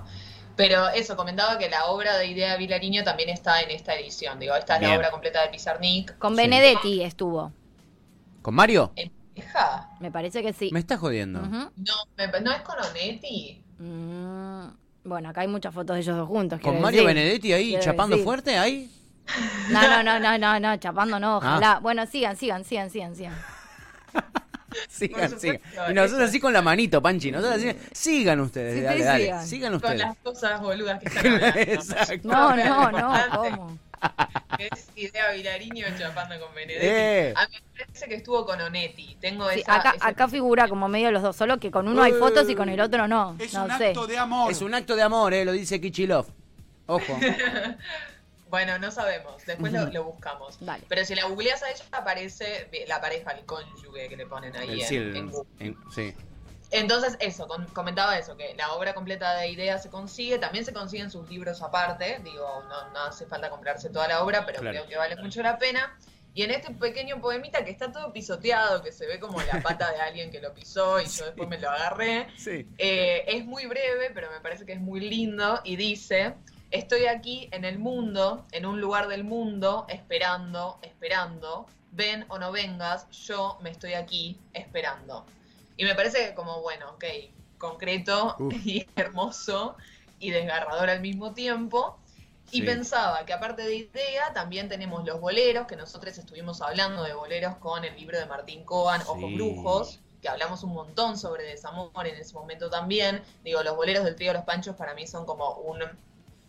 Pero 0.56 0.90
eso, 0.90 1.16
comentaba 1.16 1.58
que 1.58 1.70
la 1.70 1.86
obra 1.86 2.18
de 2.18 2.28
Idea 2.28 2.56
Vilariño 2.58 3.04
también 3.04 3.30
está 3.30 3.62
en 3.62 3.72
esta 3.72 3.96
edición. 3.96 4.40
Digo, 4.40 4.56
esta 4.56 4.76
es 4.76 4.80
Bien. 4.82 4.92
la 4.92 4.98
obra 4.98 5.12
completa 5.12 5.42
de 5.42 5.50
Pizarnik. 5.50 6.18
Con 6.18 6.36
Sí. 6.36 6.42
Benedetti 6.42 7.02
estuvo, 7.04 7.52
¿Con 8.42 8.56
Mario? 8.56 8.92
¿En 8.96 9.12
pareja? 9.36 9.90
me 10.00 10.12
parece 10.12 10.42
que 10.44 10.52
sí. 10.54 10.70
Me 10.72 10.80
estás 10.80 11.00
jodiendo. 11.00 11.42
No, 11.42 11.72
me- 12.18 12.40
¿no 12.42 12.52
es 12.52 12.62
con 12.62 12.76
Onetti? 12.80 13.64
Mm, 13.80 14.66
bueno, 15.06 15.30
acá 15.30 15.42
hay 15.42 15.48
muchas 15.48 15.74
fotos 15.74 15.96
de 15.96 16.02
ellos 16.02 16.18
dos 16.18 16.28
juntos. 16.28 16.60
¿Con 16.60 16.82
Mario 16.82 17.04
decir. 17.04 17.16
Benedetti 17.16 17.54
ahí 17.54 17.70
Quiero 17.70 17.84
chapando 17.84 18.16
decir. 18.16 18.26
fuerte? 18.26 18.58
Ahí. 18.58 18.92
No, 19.70 19.82
no, 19.88 20.04
no, 20.04 20.20
no, 20.20 20.38
no, 20.38 20.60
no, 20.60 20.78
chapando 20.78 21.20
no, 21.20 21.36
Ah. 21.36 21.38
ojalá. 21.38 21.80
Bueno, 21.80 22.06
sigan, 22.08 22.36
sigan, 22.36 22.64
sigan, 22.66 22.90
sigan, 22.90 23.16
sigan. 23.16 23.36
Sigan, 24.90 25.40
sigan. 25.40 25.60
Y 25.90 25.94
nosotros 25.94 26.30
así 26.30 26.40
con 26.40 26.54
la 26.54 26.62
manito, 26.62 27.02
Panchi. 27.02 27.32
Nosotros 27.32 27.58
así. 27.58 27.76
Sigan 27.92 28.40
ustedes, 28.40 28.76
Sí, 28.76 28.82
dale, 28.82 28.98
sí, 29.00 29.04
dale. 29.04 29.24
sigan. 29.24 29.48
Sigan 29.48 29.70
Con 29.72 29.76
ustedes. 29.78 30.00
las 30.00 30.18
cosas 30.18 30.62
boludas 30.62 31.00
que 31.00 31.08
están 31.08 31.26
hablando. 31.34 31.60
Exacto. 31.60 32.28
No, 32.28 32.56
no, 32.56 32.92
no, 32.92 33.14
¿cómo? 33.36 33.78
Es 34.58 34.90
Idea 34.96 35.32
Vilariño 35.32 35.86
chapando 35.98 36.40
con 36.40 36.54
Benedetti. 36.56 36.86
Eh. 36.88 37.34
A 37.36 37.48
mí 37.48 37.56
me 37.76 37.86
parece 37.86 38.08
que 38.08 38.16
estuvo 38.16 38.46
con 38.46 38.60
Onetti. 38.60 39.16
Tengo 39.22 39.48
Sí, 39.52 39.60
esa, 39.60 39.76
acá, 39.76 39.94
acá 40.00 40.28
figura 40.28 40.68
como 40.68 40.88
medio 40.88 41.12
los 41.12 41.22
dos, 41.22 41.36
solo 41.36 41.60
que 41.60 41.70
con 41.72 41.88
uno 41.88 42.02
hay 42.02 42.14
fotos 42.14 42.50
y 42.50 42.56
con 42.56 42.68
el 42.70 42.80
otro 42.82 43.08
no. 43.08 43.36
Es 43.40 43.54
no 43.54 43.66
un 43.66 43.78
sé. 43.78 43.88
acto 43.90 44.08
de 44.08 44.18
amor. 44.18 44.52
Es 44.52 44.62
un 44.62 44.74
acto 44.74 44.96
de 44.96 45.04
amor, 45.04 45.34
eh, 45.36 45.46
lo 45.46 45.52
dice 45.52 45.80
Kichilov. 45.80 46.26
Ojo. 46.88 47.20
Bueno, 48.52 48.78
no 48.78 48.92
sabemos. 48.92 49.44
Después 49.46 49.72
lo, 49.72 49.86
lo 49.88 50.04
buscamos. 50.04 50.60
Pero 50.90 51.06
si 51.06 51.16
la 51.16 51.26
googleas 51.26 51.64
a 51.64 51.72
ella, 51.72 51.84
aparece 51.94 52.70
la 52.88 53.00
pareja, 53.00 53.32
el 53.32 53.46
cónyuge 53.46 54.10
que 54.10 54.18
le 54.18 54.28
ponen 54.28 54.56
ahí 54.58 54.70
El- 54.74 54.82
en, 54.82 54.88
sí, 54.88 54.96
el- 54.98 55.16
en 55.16 55.32
Google. 55.32 55.50
en- 55.60 55.78
sí. 55.96 56.14
Entonces, 56.70 57.18
eso, 57.20 57.48
con- 57.48 57.66
comentaba 57.68 58.18
eso, 58.18 58.36
que 58.38 58.54
la 58.56 58.74
obra 58.74 58.94
completa 58.94 59.36
de 59.36 59.48
Idea 59.50 59.78
se 59.78 59.90
consigue, 59.90 60.38
también 60.38 60.64
se 60.66 60.72
consiguen 60.74 61.10
sus 61.12 61.30
libros 61.30 61.62
aparte, 61.62 62.20
digo, 62.24 62.64
no, 62.70 62.90
no 62.92 63.00
hace 63.06 63.26
falta 63.26 63.50
comprarse 63.50 63.90
toda 63.90 64.08
la 64.10 64.22
obra, 64.24 64.46
pero 64.46 64.60
Claro. 64.60 64.78
creo 64.80 64.88
que 64.90 64.98
vale 64.98 65.16
mucho 65.16 65.42
la 65.42 65.58
pena. 65.58 65.98
Y 66.34 66.44
en 66.44 66.52
este 66.52 66.74
pequeño 66.74 67.20
poemita 67.20 67.64
que 67.66 67.72
está 67.72 67.92
todo 67.92 68.14
pisoteado, 68.14 68.82
que 68.82 68.92
se 68.94 69.06
ve 69.06 69.20
como 69.20 69.42
la 69.42 69.62
pata 69.62 69.92
de 69.92 70.00
alguien 70.00 70.32
que 70.32 70.40
lo 70.40 70.54
pisó 70.54 71.00
y 71.02 71.06
yo 71.08 71.26
después 71.26 71.48
me 71.50 71.58
lo 71.58 71.70
agarré, 71.70 72.28
Sí. 72.38 72.66
eh, 72.78 73.24
es 73.28 73.46
muy 73.46 73.66
breve, 73.66 74.12
pero 74.14 74.30
me 74.32 74.40
parece 74.40 74.66
que 74.66 74.72
es 74.74 74.80
muy 74.80 75.02
lindo 75.02 75.60
y 75.66 75.76
dice, 75.76 76.36
estoy 76.72 77.06
aquí 77.06 77.48
en 77.52 77.66
el 77.66 77.80
mundo, 77.80 78.44
en 78.52 78.66
un 78.66 78.82
lugar 78.82 79.08
del 79.08 79.24
mundo, 79.24 79.86
esperando, 79.90 80.80
esperando, 80.82 81.68
ven 81.92 82.26
o 82.30 82.40
no 82.40 82.52
vengas, 82.52 83.10
yo 83.12 83.58
me 83.62 83.70
estoy 83.70 83.94
aquí 83.94 84.38
esperando. 84.54 85.26
Y 85.78 85.86
me 85.86 85.96
parece 85.96 86.34
como, 86.36 86.62
bueno, 86.62 86.92
ok, 86.92 87.06
concreto 87.58 88.36
Uf. 88.40 88.54
y 88.66 88.86
hermoso 88.96 89.76
y 90.20 90.32
desgarrador 90.32 90.90
al 90.90 91.02
mismo 91.02 91.34
tiempo. 91.34 91.98
Y 92.54 92.60
Sí. 92.60 92.62
pensaba 92.64 93.26
que 93.26 93.32
aparte 93.34 93.62
de 93.64 93.76
idea, 93.76 94.34
también 94.34 94.68
tenemos 94.68 95.06
los 95.06 95.22
boleros, 95.22 95.68
que 95.68 95.78
nosotros 95.78 96.18
estuvimos 96.18 96.62
hablando 96.62 97.04
de 97.04 97.14
boleros 97.14 97.56
con 97.58 97.86
el 97.86 97.96
libro 97.96 98.20
de 98.20 98.26
Martín 98.26 98.66
Coan, 98.66 99.02
Ojos 99.02 99.30
Sí. 99.30 99.36
Brujos, 99.36 100.00
que 100.22 100.28
hablamos 100.30 100.62
un 100.64 100.74
montón 100.74 101.18
sobre 101.18 101.44
desamor 101.46 102.06
en 102.08 102.16
ese 102.16 102.34
momento 102.34 102.70
también. 102.70 103.24
Digo, 103.44 103.64
los 103.64 103.76
boleros 103.76 104.04
del 104.04 104.16
trío 104.16 104.32
de 104.32 104.36
los 104.40 104.44
panchos 104.46 104.76
para 104.76 104.94
mí 104.94 105.08
son 105.08 105.26
como 105.26 105.54
un, 105.56 105.80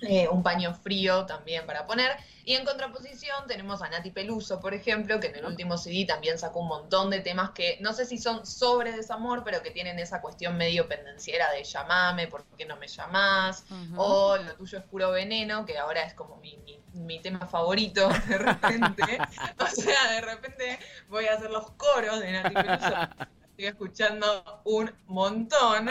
eh, 0.03 0.29
un 0.29 0.43
paño 0.43 0.75
frío 0.75 1.27
también 1.27 1.65
para 1.67 1.87
poner. 1.87 2.17
Y 2.45 2.55
en 2.55 2.65
contraposición 2.65 3.47
tenemos 3.47 3.83
a 3.83 3.89
Nati 3.89 4.11
Peluso, 4.11 4.59
por 4.59 4.75
ejemplo, 4.75 5.21
que 5.21 5.29
en 5.29 5.37
el 5.37 5.45
último 5.45 5.79
CD 5.79 6.05
también 6.05 6.39
sacó 6.39 6.61
un 6.61 6.69
montón 6.69 7.09
de 7.09 7.21
temas 7.21 7.51
que 7.51 7.79
no 7.81 7.93
sé 7.93 8.05
si 8.05 8.19
son 8.19 8.45
sobre 8.45 8.93
desamor, 8.93 9.45
pero 9.45 9.63
que 9.63 9.71
tienen 9.71 10.01
esa 10.01 10.21
cuestión 10.21 10.57
medio 10.57 10.89
pendenciera 10.89 11.53
de 11.53 11.63
llamame, 11.63 12.27
¿por 12.27 12.45
qué 12.57 12.67
no 12.67 12.77
me 12.77 12.89
llamás? 12.89 13.65
O 13.97 14.37
lo 14.37 14.55
tuyo 14.57 14.79
es 14.79 14.85
puro 14.85 15.13
veneno, 15.13 15.65
que 15.65 15.79
ahora 15.79 16.03
es 16.03 16.15
como 16.15 16.37
mi, 16.39 16.57
mi, 16.59 16.81
mi 16.95 17.21
tema 17.21 17.47
favorito 17.47 18.09
de 18.09 18.39
repente. 18.39 19.19
o 19.61 19.67
sea, 19.67 20.13
de 20.13 20.21
repente 20.23 20.79
voy 21.09 21.27
a 21.27 21.35
hacer 21.35 21.51
los 21.51 21.71
coros 21.73 22.19
de 22.21 22.33
Nati 22.33 22.55
Peluso. 22.55 22.97
Estoy 23.51 23.67
escuchando 23.67 24.63
un 24.65 24.93
montón. 25.07 25.89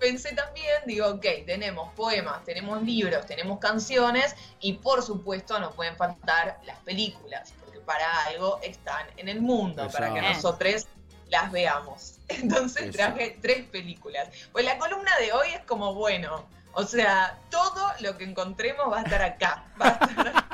Pensé 0.00 0.34
también, 0.34 0.82
digo, 0.86 1.06
ok, 1.06 1.26
tenemos 1.44 1.92
poemas, 1.92 2.42
tenemos 2.44 2.82
libros, 2.82 3.26
tenemos 3.26 3.58
canciones 3.58 4.34
y 4.58 4.72
por 4.72 5.02
supuesto 5.02 5.60
no 5.60 5.72
pueden 5.72 5.94
faltar 5.96 6.58
las 6.64 6.78
películas, 6.80 7.52
porque 7.62 7.80
para 7.80 8.24
algo 8.24 8.58
están 8.62 9.06
en 9.18 9.28
el 9.28 9.42
mundo, 9.42 9.88
para 9.90 10.12
que 10.14 10.22
nosotros 10.22 10.86
las 11.28 11.52
veamos. 11.52 12.18
Entonces 12.28 12.90
traje 12.92 13.38
tres 13.42 13.66
películas. 13.66 14.28
Pues 14.52 14.64
la 14.64 14.78
columna 14.78 15.16
de 15.18 15.32
hoy 15.32 15.48
es 15.54 15.64
como, 15.66 15.94
bueno, 15.94 16.46
o 16.72 16.84
sea, 16.84 17.38
todo 17.50 17.92
lo 18.00 18.16
que 18.16 18.24
encontremos 18.24 18.90
va 18.90 19.00
a 19.00 19.02
estar 19.02 19.22
acá, 19.22 19.64
va 19.80 19.86
a 19.88 19.90
estar 19.90 20.49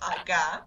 acá. 0.00 0.64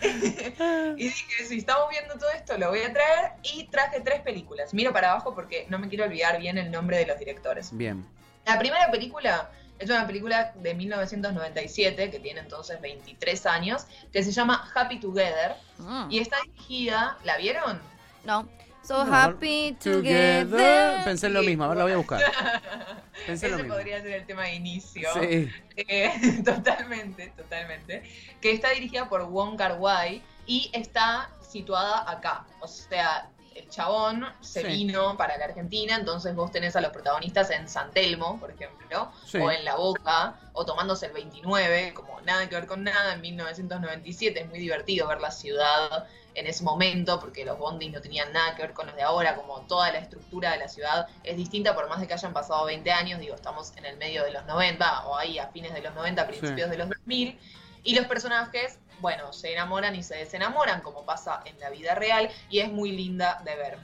y 0.02 1.04
dije, 1.04 1.44
si 1.46 1.58
estamos 1.58 1.88
viendo 1.90 2.14
todo 2.14 2.30
esto, 2.30 2.56
lo 2.58 2.70
voy 2.70 2.80
a 2.80 2.92
traer 2.92 3.32
y 3.42 3.64
traje 3.68 4.00
tres 4.00 4.20
películas. 4.20 4.74
Miro 4.74 4.92
para 4.92 5.12
abajo 5.12 5.34
porque 5.34 5.66
no 5.68 5.78
me 5.78 5.88
quiero 5.88 6.04
olvidar 6.04 6.38
bien 6.38 6.58
el 6.58 6.70
nombre 6.70 6.98
de 6.98 7.06
los 7.06 7.18
directores. 7.18 7.70
Bien. 7.76 8.06
La 8.46 8.58
primera 8.58 8.90
película 8.90 9.50
es 9.78 9.88
una 9.90 10.06
película 10.06 10.52
de 10.56 10.74
1997, 10.74 12.10
que 12.10 12.18
tiene 12.20 12.40
entonces 12.40 12.80
23 12.80 13.46
años, 13.46 13.86
que 14.12 14.22
se 14.22 14.32
llama 14.32 14.70
Happy 14.74 14.98
Together 14.98 15.54
Mm. 15.78 16.10
y 16.10 16.18
está 16.18 16.36
dirigida, 16.44 17.16
¿la 17.22 17.36
vieron? 17.36 17.80
No. 18.24 18.48
So 18.88 19.04
No, 19.04 19.12
happy 19.12 19.76
together. 19.78 21.04
Pensé 21.04 21.26
en 21.26 21.34
lo 21.34 21.42
mismo, 21.42 21.64
ahora 21.64 21.80
la 21.80 21.84
voy 21.84 21.92
a 21.92 21.96
buscar. 21.98 22.22
Pensé 23.26 23.44
en 23.44 23.52
lo 23.52 23.56
Ese 23.58 23.64
mismo. 23.64 23.74
podría 23.74 24.00
ser 24.00 24.12
el 24.12 24.24
tema 24.24 24.44
de 24.44 24.54
inicio. 24.54 25.10
Sí. 25.12 25.50
Eh, 25.76 26.40
totalmente, 26.44 27.34
totalmente. 27.36 28.02
Que 28.40 28.52
está 28.52 28.70
dirigida 28.70 29.06
por 29.06 29.26
Wong 29.28 29.58
Kar 29.58 29.76
Wai 29.78 30.22
y 30.46 30.70
está 30.72 31.28
situada 31.46 32.10
acá. 32.10 32.46
O 32.60 32.66
sea, 32.66 33.28
el 33.58 33.68
chabón 33.68 34.26
se 34.40 34.62
Sí. 34.62 34.66
vino 34.68 35.16
para 35.16 35.36
la 35.38 35.46
Argentina, 35.46 35.96
entonces 35.96 36.34
vos 36.34 36.50
tenés 36.50 36.76
a 36.76 36.80
los 36.80 36.92
protagonistas 36.92 37.50
en 37.50 37.68
San 37.68 37.90
Telmo, 37.90 38.38
por 38.38 38.50
ejemplo, 38.50 39.12
Sí. 39.24 39.38
o 39.38 39.50
en 39.50 39.64
La 39.64 39.76
Boca, 39.76 40.36
o 40.52 40.64
tomándose 40.64 41.06
el 41.06 41.12
29, 41.12 41.92
como 41.94 42.20
nada 42.22 42.48
que 42.48 42.54
ver 42.54 42.66
con 42.66 42.84
nada, 42.84 43.14
en 43.14 43.20
1997. 43.20 44.40
Es 44.40 44.48
muy 44.48 44.58
divertido 44.58 45.06
ver 45.08 45.20
la 45.20 45.30
ciudad 45.30 46.06
en 46.34 46.46
ese 46.46 46.62
momento, 46.62 47.18
porque 47.18 47.44
los 47.44 47.58
bondis 47.58 47.90
no 47.92 48.00
tenían 48.00 48.32
nada 48.32 48.54
que 48.54 48.62
ver 48.62 48.72
con 48.72 48.86
los 48.86 48.94
de 48.94 49.02
ahora, 49.02 49.34
como 49.34 49.62
toda 49.66 49.90
la 49.90 49.98
estructura 49.98 50.52
de 50.52 50.58
la 50.58 50.68
ciudad 50.68 51.08
es 51.24 51.36
distinta, 51.36 51.74
por 51.74 51.88
más 51.88 52.00
de 52.00 52.06
que 52.06 52.14
hayan 52.14 52.32
pasado 52.32 52.64
20 52.64 52.92
años, 52.92 53.18
digo, 53.18 53.34
estamos 53.34 53.76
en 53.76 53.84
el 53.86 53.96
medio 53.96 54.22
de 54.22 54.30
los 54.30 54.44
90, 54.46 55.06
o 55.06 55.16
ahí 55.16 55.38
a 55.40 55.48
fines 55.48 55.74
de 55.74 55.80
los 55.80 55.94
90, 55.94 56.26
principios 56.28 56.70
de 56.70 56.76
los 56.78 56.88
2000, 56.88 57.38
y 57.84 57.94
los 57.94 58.06
personajes, 58.06 58.78
bueno, 59.00 59.32
se 59.32 59.52
enamoran 59.52 59.94
y 59.94 60.02
se 60.02 60.16
desenamoran, 60.16 60.80
como 60.82 61.04
pasa 61.04 61.40
en 61.44 61.58
la 61.60 61.70
vida 61.70 61.94
real, 61.94 62.30
y 62.50 62.60
es 62.60 62.70
muy 62.70 62.92
linda 62.92 63.40
de 63.44 63.56
ver. 63.56 63.78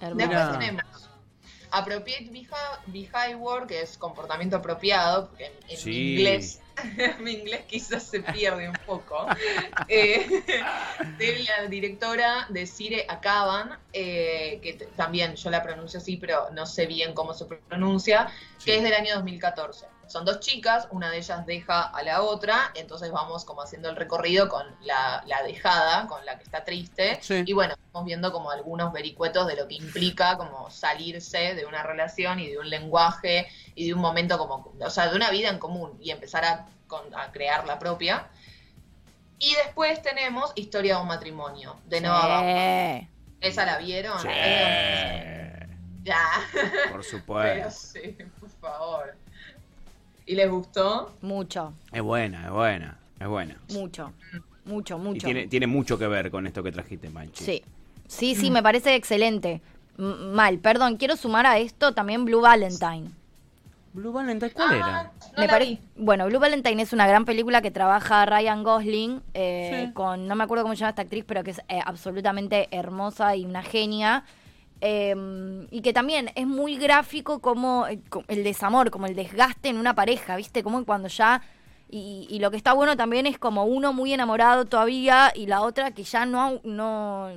Después 0.00 0.50
tenemos 0.58 0.84
Appropriate 1.70 2.30
Beha- 2.30 2.80
Behavior, 2.86 3.66
que 3.66 3.80
es 3.82 3.98
comportamiento 3.98 4.56
apropiado, 4.56 5.28
porque 5.28 5.46
en, 5.46 5.52
en 5.68 5.76
Sí. 5.76 5.90
mi 5.90 6.12
inglés, 6.12 6.60
mi 7.20 7.32
inglés 7.32 7.62
quizás 7.68 8.04
se 8.04 8.20
pierde 8.20 8.68
un 8.68 8.76
poco, 8.86 9.26
eh, 9.88 10.42
de 11.18 11.44
la 11.44 11.66
directora 11.68 12.46
de 12.48 12.66
Cire 12.66 13.06
Acaban, 13.08 13.76
eh, 13.92 14.60
que 14.62 14.74
también 14.96 15.34
yo 15.34 15.50
la 15.50 15.62
pronuncio 15.64 15.98
así, 15.98 16.16
pero 16.16 16.48
no 16.52 16.64
sé 16.66 16.86
bien 16.86 17.12
cómo 17.12 17.34
se 17.34 17.44
pronuncia, 17.46 18.28
Sí. 18.58 18.66
que 18.66 18.76
es 18.76 18.82
del 18.84 18.94
año 18.94 19.14
2014. 19.16 19.86
Son 20.08 20.24
dos 20.24 20.40
chicas, 20.40 20.86
una 20.90 21.10
de 21.10 21.18
ellas 21.18 21.44
deja 21.46 21.82
a 21.82 22.02
la 22.02 22.22
otra, 22.22 22.70
entonces 22.74 23.10
vamos 23.10 23.44
como 23.44 23.62
haciendo 23.62 23.88
el 23.90 23.96
recorrido 23.96 24.48
con 24.48 24.66
la, 24.82 25.22
la 25.26 25.42
dejada, 25.42 26.06
con 26.06 26.24
la 26.26 26.36
que 26.38 26.44
está 26.44 26.64
triste, 26.64 27.18
Sí. 27.22 27.42
y 27.46 27.52
bueno, 27.52 27.74
vamos 27.92 28.06
viendo 28.06 28.32
como 28.32 28.50
algunos 28.50 28.92
vericuetos 28.92 29.46
de 29.46 29.56
lo 29.56 29.66
que 29.68 29.74
implica 29.74 30.36
como 30.36 30.70
salirse 30.70 31.54
de 31.54 31.64
una 31.66 31.82
relación 31.82 32.38
y 32.40 32.48
de 32.50 32.58
un 32.58 32.68
lenguaje 32.70 33.48
y 33.74 33.86
de 33.88 33.94
un 33.94 34.00
momento 34.00 34.38
como, 34.38 34.72
o 34.80 34.90
sea, 34.90 35.08
de 35.08 35.16
una 35.16 35.30
vida 35.30 35.48
en 35.48 35.58
común 35.58 35.96
y 36.00 36.10
empezar 36.10 36.44
a, 36.44 36.66
con- 36.86 37.14
a 37.14 37.32
crear 37.32 37.64
la 37.66 37.78
propia. 37.78 38.28
Y 39.38 39.54
después 39.56 40.00
tenemos 40.02 40.52
Historia 40.54 40.96
de 40.96 41.02
un 41.02 41.08
matrimonio, 41.08 41.76
de 41.86 42.00
Noah. 42.00 42.98
Sí. 43.00 43.08
¿Esa 43.40 43.66
la 43.66 43.78
vieron? 43.78 44.18
Sí. 44.20 44.28
Ya. 46.02 46.22
Por 46.52 46.90
Pero 46.90 47.02
supuesto. 47.02 47.70
sí, 47.70 48.16
por 48.40 48.50
favor. 48.60 49.16
¿Y 50.26 50.34
les 50.34 50.50
gustó? 50.50 51.12
Mucho, 51.22 51.74
Es 51.92 52.02
buena, 52.02 52.46
es 52.46 52.50
buena, 52.50 52.98
es 53.20 53.28
buena. 53.28 53.56
mucho, 53.72 54.12
mucho, 54.64 54.96
Y 54.96 55.00
mucho. 55.00 55.24
tiene, 55.26 55.46
tiene 55.48 55.66
mucho 55.66 55.98
que 55.98 56.06
ver 56.06 56.30
con 56.30 56.46
esto 56.46 56.62
que 56.62 56.72
trajiste, 56.72 57.10
Manchi. 57.10 57.44
Sí, 57.44 57.62
sí, 58.08 58.34
sí, 58.34 58.50
me 58.50 58.62
parece 58.62 58.94
excelente. 58.94 59.60
M- 59.98 60.14
mal, 60.32 60.58
perdón, 60.58 60.96
quiero 60.96 61.16
sumar 61.16 61.46
a 61.46 61.58
esto 61.58 61.92
también 61.92 62.24
Blue 62.24 62.40
Valentine. 62.40 63.10
Blue 63.92 64.12
Valentine, 64.12 64.50
¿cuál 64.52 64.68
Ah, 64.72 64.76
era? 64.76 65.02
no 65.36 65.40
me 65.40 65.46
la 65.46 65.52
pare- 65.52 65.64
vi. 65.66 65.78
Bueno, 65.96 66.26
Blue 66.26 66.40
Valentine 66.40 66.82
es 66.82 66.92
una 66.92 67.06
gran 67.06 67.24
película 67.26 67.60
que 67.62 67.70
trabaja 67.70 68.24
Ryan 68.26 68.64
Gosling 68.64 69.20
eh, 69.34 69.84
Sí. 69.88 69.92
con, 69.92 70.26
no 70.26 70.34
me 70.34 70.42
acuerdo 70.44 70.64
cómo 70.64 70.74
se 70.74 70.80
llama 70.80 70.90
esta 70.90 71.02
actriz, 71.02 71.24
pero 71.28 71.44
que 71.44 71.50
es 71.52 71.60
eh, 71.68 71.80
absolutamente 71.84 72.66
hermosa 72.72 73.36
y 73.36 73.44
una 73.44 73.62
genia. 73.62 74.24
Eh, 74.86 75.66
y 75.70 75.80
que 75.80 75.94
también 75.94 76.30
es 76.34 76.46
muy 76.46 76.76
gráfico 76.76 77.40
como 77.40 77.86
eh, 77.86 78.00
el 78.28 78.44
desamor, 78.44 78.90
como 78.90 79.06
el 79.06 79.14
desgaste 79.16 79.70
en 79.70 79.78
una 79.78 79.94
pareja, 79.94 80.36
¿viste? 80.36 80.62
Como 80.62 80.84
cuando 80.84 81.08
ya... 81.08 81.40
Y, 81.88 82.26
y 82.28 82.38
lo 82.40 82.50
que 82.50 82.56
está 82.58 82.72
bueno 82.74 82.94
también 82.96 83.24
es 83.26 83.38
como 83.38 83.64
uno 83.64 83.92
muy 83.94 84.12
enamorado 84.12 84.64
todavía 84.66 85.32
y 85.34 85.46
la 85.46 85.62
otra 85.62 85.92
que 85.92 86.02
ya 86.02 86.26
no... 86.26 86.60
no 86.64 87.30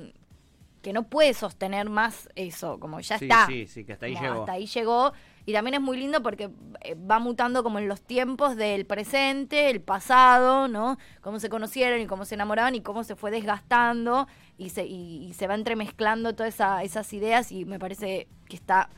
que 0.82 0.92
no 0.92 1.02
puede 1.02 1.34
sostener 1.34 1.88
más 1.90 2.28
eso, 2.36 2.78
como 2.78 3.00
ya 3.00 3.18
Sí, 3.18 3.24
está. 3.24 3.46
sí, 3.46 3.66
sí, 3.66 3.84
que 3.84 3.94
hasta 3.94 4.06
ahí 4.06 4.14
Como 4.14 4.24
llegó. 4.26 4.40
Hasta 4.40 4.52
ahí 4.52 4.66
llegó. 4.66 5.12
Y 5.48 5.54
también 5.54 5.72
es 5.76 5.80
muy 5.80 5.96
lindo 5.96 6.22
porque 6.22 6.50
eh, 6.82 6.94
va 6.94 7.20
mutando 7.20 7.62
como 7.62 7.78
en 7.78 7.88
los 7.88 8.02
tiempos 8.02 8.54
del 8.54 8.84
presente, 8.84 9.70
el 9.70 9.80
pasado, 9.80 10.68
¿no? 10.68 10.98
Cómo 11.22 11.40
se 11.40 11.48
conocieron 11.48 12.02
y 12.02 12.06
cómo 12.06 12.26
se 12.26 12.34
enamoraban 12.34 12.74
y 12.74 12.82
cómo 12.82 13.02
se 13.02 13.16
fue 13.16 13.30
desgastando 13.30 14.28
y 14.58 14.68
se, 14.68 14.84
y, 14.84 15.24
y 15.26 15.32
se 15.32 15.46
va 15.46 15.54
entremezclando 15.54 16.34
todas 16.34 16.52
esa- 16.52 16.82
esas 16.82 17.10
ideas 17.14 17.50
y 17.50 17.64
me 17.64 17.78
parece 17.78 18.28
que 18.46 18.56
está 18.56 18.90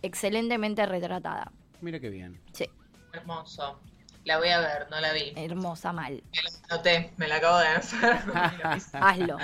excelentemente 0.00 0.86
retratada. 0.86 1.52
Mira 1.82 2.00
qué 2.00 2.08
bien. 2.08 2.40
Sí, 2.54 2.64
Hermoso. 3.12 3.78
La 4.24 4.38
voy 4.38 4.48
a 4.48 4.60
ver, 4.60 4.86
no 4.90 4.98
la 5.00 5.12
vi. 5.12 5.32
hermosa 5.36 5.92
mal. 5.92 6.22
Me 6.32 6.42
la 6.42 6.50
anoté, 6.70 7.12
me 7.18 7.26
la 7.28 7.36
acabo 7.36 7.58
de 7.58 7.66
anotar. 7.66 8.78
Hazlo. 8.94 9.36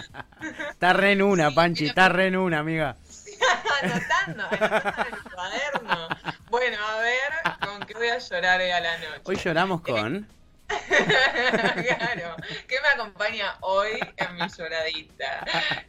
Está 0.70 0.92
re 0.94 1.12
en 1.12 1.20
una, 1.22 1.50
Sí, 1.50 1.54
Panchi, 1.56 1.86
está 1.86 2.08
re 2.08 2.28
en 2.28 2.36
una, 2.36 2.60
amiga. 2.60 2.96
anotando, 3.82 4.44
anotando 4.44 5.02
en 5.08 5.14
el 5.14 5.32
cuaderno. 5.34 6.08
Bueno, 6.50 6.76
a 6.86 7.00
ver, 7.00 7.58
¿con 7.60 7.80
qué 7.86 7.94
voy 7.94 8.08
a 8.08 8.18
llorar 8.18 8.60
hoy 8.60 8.70
a 8.70 8.80
la 8.80 8.98
noche? 8.98 9.22
Hoy 9.24 9.36
lloramos 9.36 9.80
con... 9.82 10.28
claro, 10.88 12.36
¿qué 12.68 12.76
me 12.82 12.88
acompaña 12.88 13.56
hoy 13.60 13.98
en 14.16 14.34
mi 14.34 14.42
lloradita? 14.48 15.44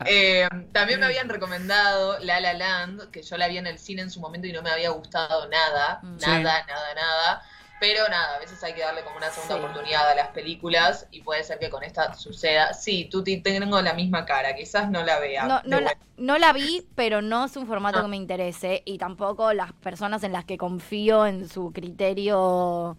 Eh, 0.06 0.48
también 0.72 1.02
me 1.02 1.06
habían 1.08 1.28
recomendado 1.28 2.18
La 2.20 2.40
La 2.40 2.54
Land, 2.54 3.12
que 3.12 3.22
yo 3.22 3.36
la 3.38 3.48
vi 3.50 3.58
en 3.58 3.68
el 3.68 3.78
cine 3.78 4.04
en 4.04 4.10
su 4.10 4.22
momento 4.22 4.48
y 4.48 4.54
no 4.54 4.62
me 4.62 4.70
había 4.70 4.90
gustado 4.92 5.50
nada, 5.50 6.00
Mm. 6.02 6.18
nada, 6.18 6.66
nada, 6.66 6.94
nada. 6.96 7.44
Pero 7.80 8.08
nada, 8.10 8.36
a 8.36 8.40
veces 8.40 8.62
hay 8.64 8.74
que 8.74 8.82
darle 8.82 9.04
como 9.04 9.18
una 9.18 9.30
segunda 9.30 9.56
Sí. 9.56 9.62
oportunidad 9.62 10.10
a 10.10 10.16
las 10.16 10.28
películas 10.30 11.08
y 11.12 11.22
puede 11.22 11.44
ser 11.44 11.60
que 11.60 11.70
con 11.70 11.82
esta 11.84 12.14
suceda. 12.14 12.74
Sí, 12.74 13.08
tú 13.10 13.24
te- 13.24 13.38
tengo 13.38 13.82
la 13.82 13.94
misma 13.94 14.26
cara, 14.26 14.54
quizás 14.56 14.90
no 14.92 15.04
la 15.04 15.18
vea. 15.20 15.46
No, 15.46 15.62
no, 15.64 15.80
la, 15.80 15.98
no 16.18 16.38
la 16.38 16.52
vi, 16.52 16.86
pero 16.96 17.22
no 17.22 17.46
es 17.46 17.56
un 17.56 17.68
formato 17.68 18.00
Ah. 18.00 18.02
que 18.02 18.08
me 18.10 18.18
interese 18.18 18.82
y 18.86 18.98
tampoco 18.98 19.54
las 19.54 19.72
personas 19.74 20.24
en 20.24 20.34
las 20.34 20.44
que 20.46 20.58
confío 20.58 21.26
en 21.26 21.48
su 21.48 21.72
criterio 21.72 22.98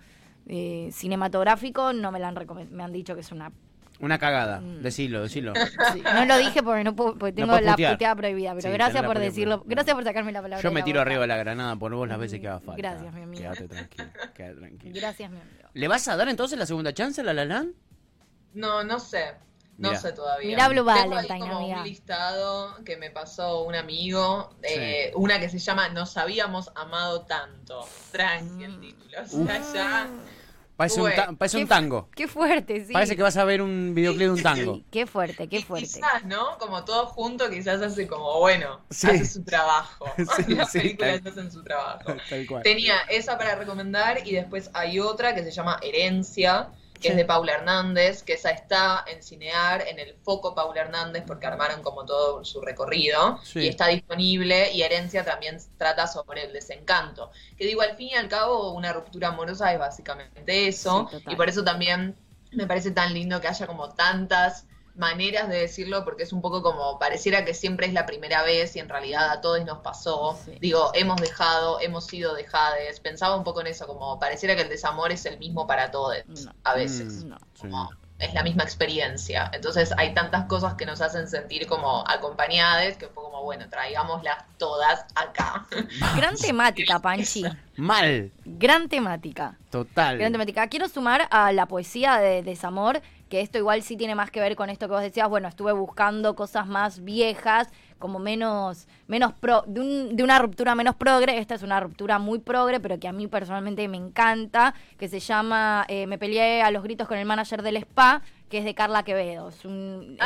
eh, 0.49 0.89
cinematográfico 0.93 1.93
no 1.93 2.11
me 2.11 2.19
la 2.19 2.29
han 2.29 2.39
me 2.71 2.83
han 2.83 2.93
dicho 2.93 3.15
que 3.15 3.21
es 3.21 3.31
una... 3.33 3.53
Una 4.01 4.19
cagada. 4.19 4.61
Mm. 4.61 4.83
Decilo, 4.83 5.23
decilo. 5.23 5.53
sí, 5.93 6.03
no 6.15 6.25
lo 6.25 6.39
dije 6.39 6.63
porque 6.63 6.85
no 6.85 6.97
puedo, 6.97 7.19
porque 7.19 7.33
tengo 7.33 7.59
la 7.61 7.77
puteada 7.77 8.15
prohibida, 8.17 8.51
pero 8.55 8.63
Sí, 8.63 8.71
gracias 8.73 9.05
por 9.05 9.19
decirlo, 9.19 9.59
prohibida. 9.59 9.75
gracias 9.77 9.95
por 9.95 10.05
sacarme 10.05 10.33
la 10.33 10.41
palabra. 10.43 10.63
Yo 10.63 10.69
de 10.71 10.75
me 10.75 10.81
la 10.81 10.85
tiro 10.85 10.99
boca. 11.01 11.03
arriba 11.11 11.21
de 11.23 11.27
la 11.27 11.37
granada 11.37 11.77
por 11.77 11.95
vos 11.95 12.09
las 12.09 12.19
veces 12.19 12.41
que 12.41 12.49
haga 12.49 12.61
falta. 12.61 12.77
Gracias, 12.77 13.13
mi 13.15 13.23
amigo. 13.23 13.43
Quédate 13.43 13.69
tranquilo, 13.69 14.09
quédate 14.35 14.55
tranquilo. 14.57 14.93
Gracias, 14.95 15.31
mi 15.31 15.39
amigo. 15.39 15.69
¿Le 15.75 15.89
vas 15.89 16.09
a 16.09 16.17
dar 16.17 16.29
entonces 16.29 16.59
la 16.59 16.67
segunda 16.67 16.93
chance 16.95 17.21
a 17.21 17.25
la 17.25 17.35
La 17.35 17.45
Land? 17.45 17.75
No, 18.55 18.83
no 18.85 18.99
sé. 18.99 19.35
No 19.79 19.95
sé 19.97 20.13
todavía. 20.13 20.49
Mirá 20.51 20.69
Blue 20.69 20.77
Tengo 20.85 20.91
ahí 20.91 21.09
Valentine, 21.09 21.41
como 21.41 21.57
amiga. 21.59 21.79
un 21.79 21.85
listado 21.85 22.85
que 22.85 22.99
me 22.99 23.11
pasó 23.11 23.63
un 23.65 23.75
amigo, 23.75 24.55
eh, 24.63 25.11
una 25.15 25.41
que 25.41 25.49
se 25.49 25.59
llama 25.59 25.89
Nos 25.89 26.19
habíamos 26.19 26.71
amado 26.75 27.23
tanto. 27.23 27.87
Tranqui 28.13 28.65
el 28.65 28.77
Mm. 28.77 28.81
título. 28.81 29.19
O 29.23 29.27
sea, 29.47 29.63
ya. 29.73 30.09
Parece, 30.81 30.97
un, 30.97 31.09
Bueno, 31.09 31.17
ta- 31.27 31.33
parece 31.33 31.57
Qué 31.59 31.63
un 31.65 31.69
tango. 31.69 32.09
Qué 32.17 32.27
fuerte, 32.27 32.87
sí. 32.87 32.93
Parece 32.95 33.15
que 33.15 33.23
vas 33.23 33.37
a 33.37 33.45
ver 33.45 33.61
un 33.61 33.93
videoclip 33.95 34.23
de 34.23 34.31
un 34.31 34.43
tango. 34.43 34.75
Sí, 34.77 34.85
Qué 34.91 35.07
fuerte, 35.07 35.47
qué 35.47 35.59
y 35.59 35.63
fuerte. 35.63 35.87
Quizás, 35.87 36.25
¿no? 36.25 36.57
Como 36.59 36.85
todo 36.87 37.05
junto, 37.09 37.51
quizás 37.51 37.83
hace 37.83 38.07
como, 38.07 38.39
bueno, 38.39 38.81
Sí. 38.89 39.09
hace 39.09 39.27
su 39.27 39.45
trabajo. 39.45 40.07
Sí, 40.37 40.55
Las 40.55 40.73
sí, 40.73 40.79
películas 40.79 41.23
tal- 41.23 41.33
hacen 41.33 41.53
su 41.53 41.63
trabajo. 41.63 42.15
Tal 42.31 42.47
cual. 42.47 42.63
Tenía 42.63 42.95
esa 43.11 43.37
para 43.37 43.57
recomendar 43.57 44.27
y 44.27 44.33
después 44.33 44.71
hay 44.73 44.99
otra 45.01 45.35
que 45.35 45.43
se 45.45 45.51
llama 45.51 45.79
Herencia, 45.83 46.69
que 47.01 47.09
Sí. 47.09 47.13
es 47.13 47.17
de 47.17 47.25
Paula 47.25 47.55
Hernández, 47.55 48.23
que 48.23 48.35
esa 48.35 48.51
está 48.51 49.05
en 49.07 49.23
Cinear, 49.23 49.87
en 49.89 49.99
el 49.99 50.15
foco 50.23 50.55
Paula 50.55 50.83
Hernández, 50.83 51.25
porque 51.27 51.47
armaron 51.47 51.83
como 51.83 52.05
todo 52.05 52.45
su 52.45 52.61
recorrido, 52.61 53.39
Sí. 53.43 53.61
y 53.61 53.69
está 53.69 53.87
disponible, 53.89 54.71
y 54.73 54.83
Herencia 54.83 55.25
también 55.25 55.59
trata 55.79 56.07
sobre 56.07 56.45
el 56.45 56.53
desencanto, 56.53 57.31
que 57.57 57.67
digo, 57.67 57.83
al 57.83 57.97
fin 57.97 58.09
y 58.11 58.15
al 58.15 58.29
cabo, 58.29 58.73
una 58.73 58.93
ruptura 58.93 59.29
amorosa 59.29 59.73
es 59.73 59.79
básicamente 59.79 60.69
eso, 60.69 61.09
Sí, 61.11 61.23
y 61.29 61.37
por 61.37 61.49
eso 61.49 61.65
también 61.65 62.17
me 62.53 62.67
parece 62.67 62.91
tan 62.91 63.15
lindo 63.15 63.41
que 63.41 63.49
haya 63.49 63.67
como 63.67 63.91
tantas 63.95 64.67
maneras 65.01 65.49
de 65.49 65.57
decirlo 65.63 66.05
porque 66.05 66.23
es 66.23 66.33
un 66.33 66.41
poco 66.41 66.63
como 66.63 66.99
pareciera 67.01 67.45
que 67.45 67.55
siempre 67.55 67.87
es 67.87 67.93
la 67.93 68.07
primera 68.07 68.45
vez 68.45 68.77
y 68.77 68.79
en 68.79 68.89
realidad 68.89 69.31
a 69.31 69.41
todos 69.41 69.65
nos 69.65 69.79
pasó. 69.79 70.39
Sí. 70.45 70.53
Digo, 70.61 70.91
hemos 70.95 71.21
dejado, 71.21 71.81
hemos 71.81 72.07
sido 72.07 72.35
dejades. 72.35 73.01
Pensaba 73.01 73.35
un 73.37 73.43
poco 73.43 73.61
en 73.63 73.67
eso, 73.67 73.89
como 73.89 74.21
pareciera 74.21 74.55
que 74.55 74.63
el 74.63 74.69
desamor 74.69 75.11
es 75.11 75.27
el 75.27 75.39
mismo 75.39 75.67
para 75.67 75.91
todos 75.91 76.15
No. 76.29 76.53
a 76.63 76.75
veces. 76.75 77.25
Mm, 77.25 77.29
No. 77.31 77.37
Como 77.59 77.91
es 78.21 78.35
la 78.35 78.43
misma 78.43 78.63
experiencia. 78.65 79.51
Entonces 79.55 79.93
hay 79.97 80.13
tantas 80.13 80.45
cosas 80.45 80.75
que 80.75 80.85
nos 80.85 81.01
hacen 81.01 81.27
sentir 81.27 81.67
como 81.67 82.05
acompañadas 82.07 82.99
que 82.99 83.07
fue 83.09 83.23
como, 83.25 83.43
bueno, 83.45 83.67
traigámoslas 83.71 84.45
todas 84.59 85.07
acá. 85.15 85.67
Gran 86.17 86.37
temática, 86.37 86.99
Panchi. 86.99 87.45
Mal, 87.77 88.31
Gran 88.45 88.91
temática. 88.91 89.57
total. 89.71 90.19
Gran 90.19 90.33
temática. 90.33 90.69
Quiero 90.69 90.87
sumar 90.89 91.27
a 91.31 91.51
la 91.53 91.65
poesía 91.65 92.19
de 92.19 92.43
Desamor, 92.43 93.01
que 93.31 93.41
esto 93.41 93.57
igual 93.57 93.83
sí 93.83 93.97
tiene 93.97 94.15
más 94.15 94.31
que 94.31 94.41
ver 94.41 94.57
con 94.57 94.69
esto 94.69 94.87
que 94.89 94.93
vos 94.93 95.01
decías. 95.03 95.29
Bueno, 95.29 95.49
estuve 95.49 95.73
buscando 95.73 96.35
cosas 96.35 96.67
más 96.67 97.03
viejas, 97.05 97.69
como 97.99 98.19
menos, 98.19 98.89
menos 99.07 99.33
pro, 99.33 99.63
de, 99.67 99.81
un- 99.81 100.17
de 100.17 100.23
una 100.25 100.39
ruptura 100.39 100.75
menos 100.75 100.97
progre. 100.97 101.39
Esta 101.39 101.55
es 101.55 101.63
una 101.63 101.81
ruptura 101.81 102.19
muy 102.19 102.41
progre, 102.41 102.81
pero 102.81 102.99
que 103.01 103.09
a 103.09 103.13
mí 103.13 103.27
personalmente 103.29 103.87
me 103.89 103.97
encanta, 103.97 104.75
que 104.99 105.09
se 105.09 105.21
llama 105.21 105.87
eh, 105.89 106.07
Me 106.07 106.19
peleé 106.19 106.61
a 106.63 106.71
los 106.71 106.83
gritos 106.83 107.07
con 107.09 107.17
el 107.19 107.25
manager 107.25 107.63
del 107.63 107.77
spa, 107.77 108.21
que 108.51 108.59
es 108.59 108.65
de 108.65 108.75
Carla 108.75 109.05
Quevedo. 109.05 109.49
Es 109.51 109.65
un- 109.65 110.19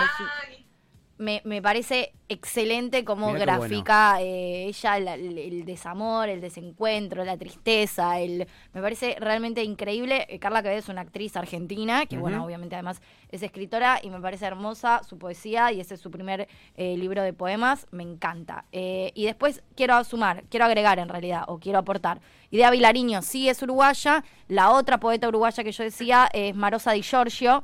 me, 1.17 1.41
me 1.45 1.63
parece 1.63 2.13
excelente 2.29 3.05
cómo 3.05 3.33
Mirá 3.33 3.45
grafica 3.59 4.21
eh, 4.21 4.65
ella 4.67 4.99
la- 4.99 5.15
el, 5.15 5.39
el 5.39 5.65
desamor, 5.65 6.29
el 6.29 6.41
desencuentro, 6.41 7.25
la 7.25 7.37
tristeza. 7.37 8.19
El, 8.19 8.49
me 8.73 8.81
parece 8.83 9.17
realmente 9.21 9.63
increíble. 9.63 10.27
Eh, 10.29 10.39
Carla 10.41 10.63
Quevedo 10.63 10.79
es 10.81 10.89
una 10.89 11.03
actriz 11.03 11.37
argentina, 11.37 12.07
que 12.07 12.19
bueno, 12.19 12.45
obviamente 12.45 12.75
además 12.75 13.01
es 13.31 13.43
escritora 13.45 14.01
y 14.03 14.11
me 14.11 14.21
parece 14.21 14.47
hermosa 14.47 15.03
su 15.09 15.17
poesía 15.19 15.71
y 15.71 15.81
ese 15.81 15.95
es 15.95 16.01
su 16.01 16.11
primer 16.11 16.49
eh, 16.77 16.97
libro 16.97 17.23
de 17.23 17.33
poemas. 17.33 17.87
Me 17.93 18.03
encanta. 18.03 18.65
Eh, 18.73 19.13
y 19.15 19.27
después 19.27 19.63
quiero 19.77 20.03
sumar, 20.03 20.43
quiero 20.51 20.67
agregar 20.67 20.99
en 20.99 21.09
realidad, 21.09 21.45
o 21.47 21.59
quiero 21.59 21.79
aportar. 21.79 22.21
Idea 22.51 22.71
Vilariño 22.71 23.23
sí 23.23 23.49
es 23.49 23.63
uruguaya. 23.63 24.25
La 24.49 24.71
otra 24.73 24.99
poeta 24.99 25.29
uruguaya 25.29 25.63
que 25.63 25.71
yo 25.73 25.85
decía 25.85 26.29
es 26.33 26.55
Marosa 26.57 26.91
Di 26.93 27.03
Giorgio 27.03 27.63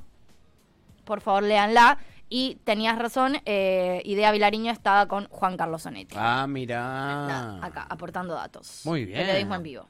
por 1.04 1.20
favor 1.20 1.42
léanla. 1.42 1.98
Y 2.32 2.60
tenías 2.62 2.96
razón, 2.96 3.42
eh, 3.44 4.02
Idea 4.04 4.30
Vilariño 4.30 4.70
estaba 4.70 5.08
con 5.08 5.26
Juan 5.28 5.56
Carlos 5.56 5.82
Sonetti. 5.82 6.14
Ah, 6.16 6.20
Nada, 6.20 6.46
mira. 6.46 7.66
acá, 7.66 7.86
aportando 7.90 8.34
datos. 8.34 8.82
Muy 8.84 9.04
bien. 9.04 9.18
Periodismo 9.18 9.56
en 9.56 9.62
vivo. 9.64 9.86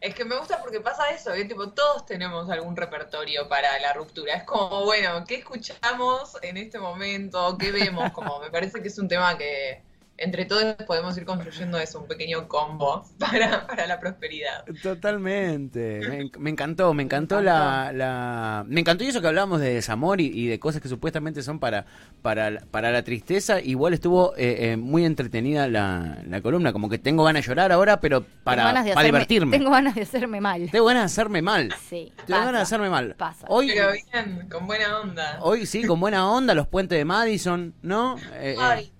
Es 0.00 0.12
que 0.16 0.24
me 0.24 0.36
gusta 0.36 0.60
porque 0.60 0.80
pasa 0.80 1.08
eso, 1.10 1.32
que 1.32 1.44
tipo, 1.44 1.68
todos 1.70 2.04
tenemos 2.04 2.50
algún 2.50 2.76
repertorio 2.76 3.48
para 3.48 3.78
la 3.78 3.92
ruptura. 3.92 4.34
Es 4.34 4.42
como, 4.42 4.84
bueno, 4.84 5.24
¿qué 5.24 5.36
escuchamos 5.36 6.36
en 6.42 6.56
este 6.56 6.80
momento? 6.80 7.56
¿Qué 7.56 7.70
vemos? 7.70 8.10
Como 8.10 8.40
me 8.40 8.50
parece 8.50 8.82
que 8.82 8.88
es 8.88 8.98
un 8.98 9.06
tema 9.06 9.38
que 9.38 9.80
entre 10.22 10.44
todos 10.44 10.74
podemos 10.86 11.16
ir 11.18 11.24
construyendo 11.24 11.78
eso, 11.78 12.00
un 12.00 12.06
pequeño 12.08 12.48
combo 12.48 13.04
para, 13.18 13.66
para 13.66 13.86
la 13.86 13.98
prosperidad. 14.00 14.64
Totalmente. 14.82 16.00
Me, 16.08 16.16
en- 16.22 16.30
me 16.38 16.50
encantó, 16.50 16.94
me 16.94 17.02
encantó, 17.02 17.36
Me 17.36 17.42
la, 17.42 17.92
la- 17.92 18.64
Me 18.68 18.80
encantó 18.80 19.04
eso 19.04 19.20
que 19.20 19.26
hablamos 19.26 19.60
de 19.60 19.74
desamor 19.74 20.20
y, 20.20 20.26
y 20.26 20.46
de 20.46 20.58
cosas 20.58 20.80
que 20.80 20.88
supuestamente 20.88 21.42
son 21.42 21.58
para, 21.58 21.84
para, 22.22 22.50
la- 22.50 22.60
para 22.60 22.90
la 22.90 23.02
tristeza. 23.02 23.60
Igual 23.60 23.94
estuvo 23.94 24.34
eh, 24.36 24.72
eh, 24.72 24.76
muy 24.76 25.04
entretenida 25.04 25.68
la, 25.68 26.18
la 26.28 26.40
columna. 26.40 26.72
Como 26.72 26.88
que 26.88 26.98
tengo 26.98 27.24
ganas 27.24 27.42
de 27.44 27.48
llorar 27.48 27.72
ahora, 27.72 28.00
pero 28.00 28.24
para, 28.44 28.64
para 28.64 28.80
hacerme, 28.80 29.04
divertirme. 29.04 29.56
Tengo 29.58 29.70
ganas 29.70 29.94
de 29.94 30.02
hacerme 30.02 30.40
mal. 30.40 30.70
Tengo 30.70 30.84
ganas 30.86 31.02
de 31.02 31.06
hacerme 31.06 31.42
mal. 31.42 31.74
Sí. 31.88 32.12
Tengo 32.16 32.28
pasa, 32.28 32.44
ganas 32.44 32.58
de 32.58 32.62
hacerme 32.62 32.90
mal. 32.90 33.14
Pasa. 33.18 33.46
Hoy, 33.48 33.68
Pero 33.74 33.90
bien, 33.92 34.48
con 34.50 34.66
buena 34.66 35.00
onda. 35.00 35.38
hoy 35.42 35.66
sí, 35.66 35.84
con 35.84 36.00
buena 36.00 36.30
onda, 36.30 36.54
los 36.54 36.66
puentes 36.68 36.96
de 36.98 37.04
Madison, 37.04 37.74
¿no? 37.82 38.16
Eh, 38.34 38.54
eh, 38.54 38.56
Ay, 38.60 38.92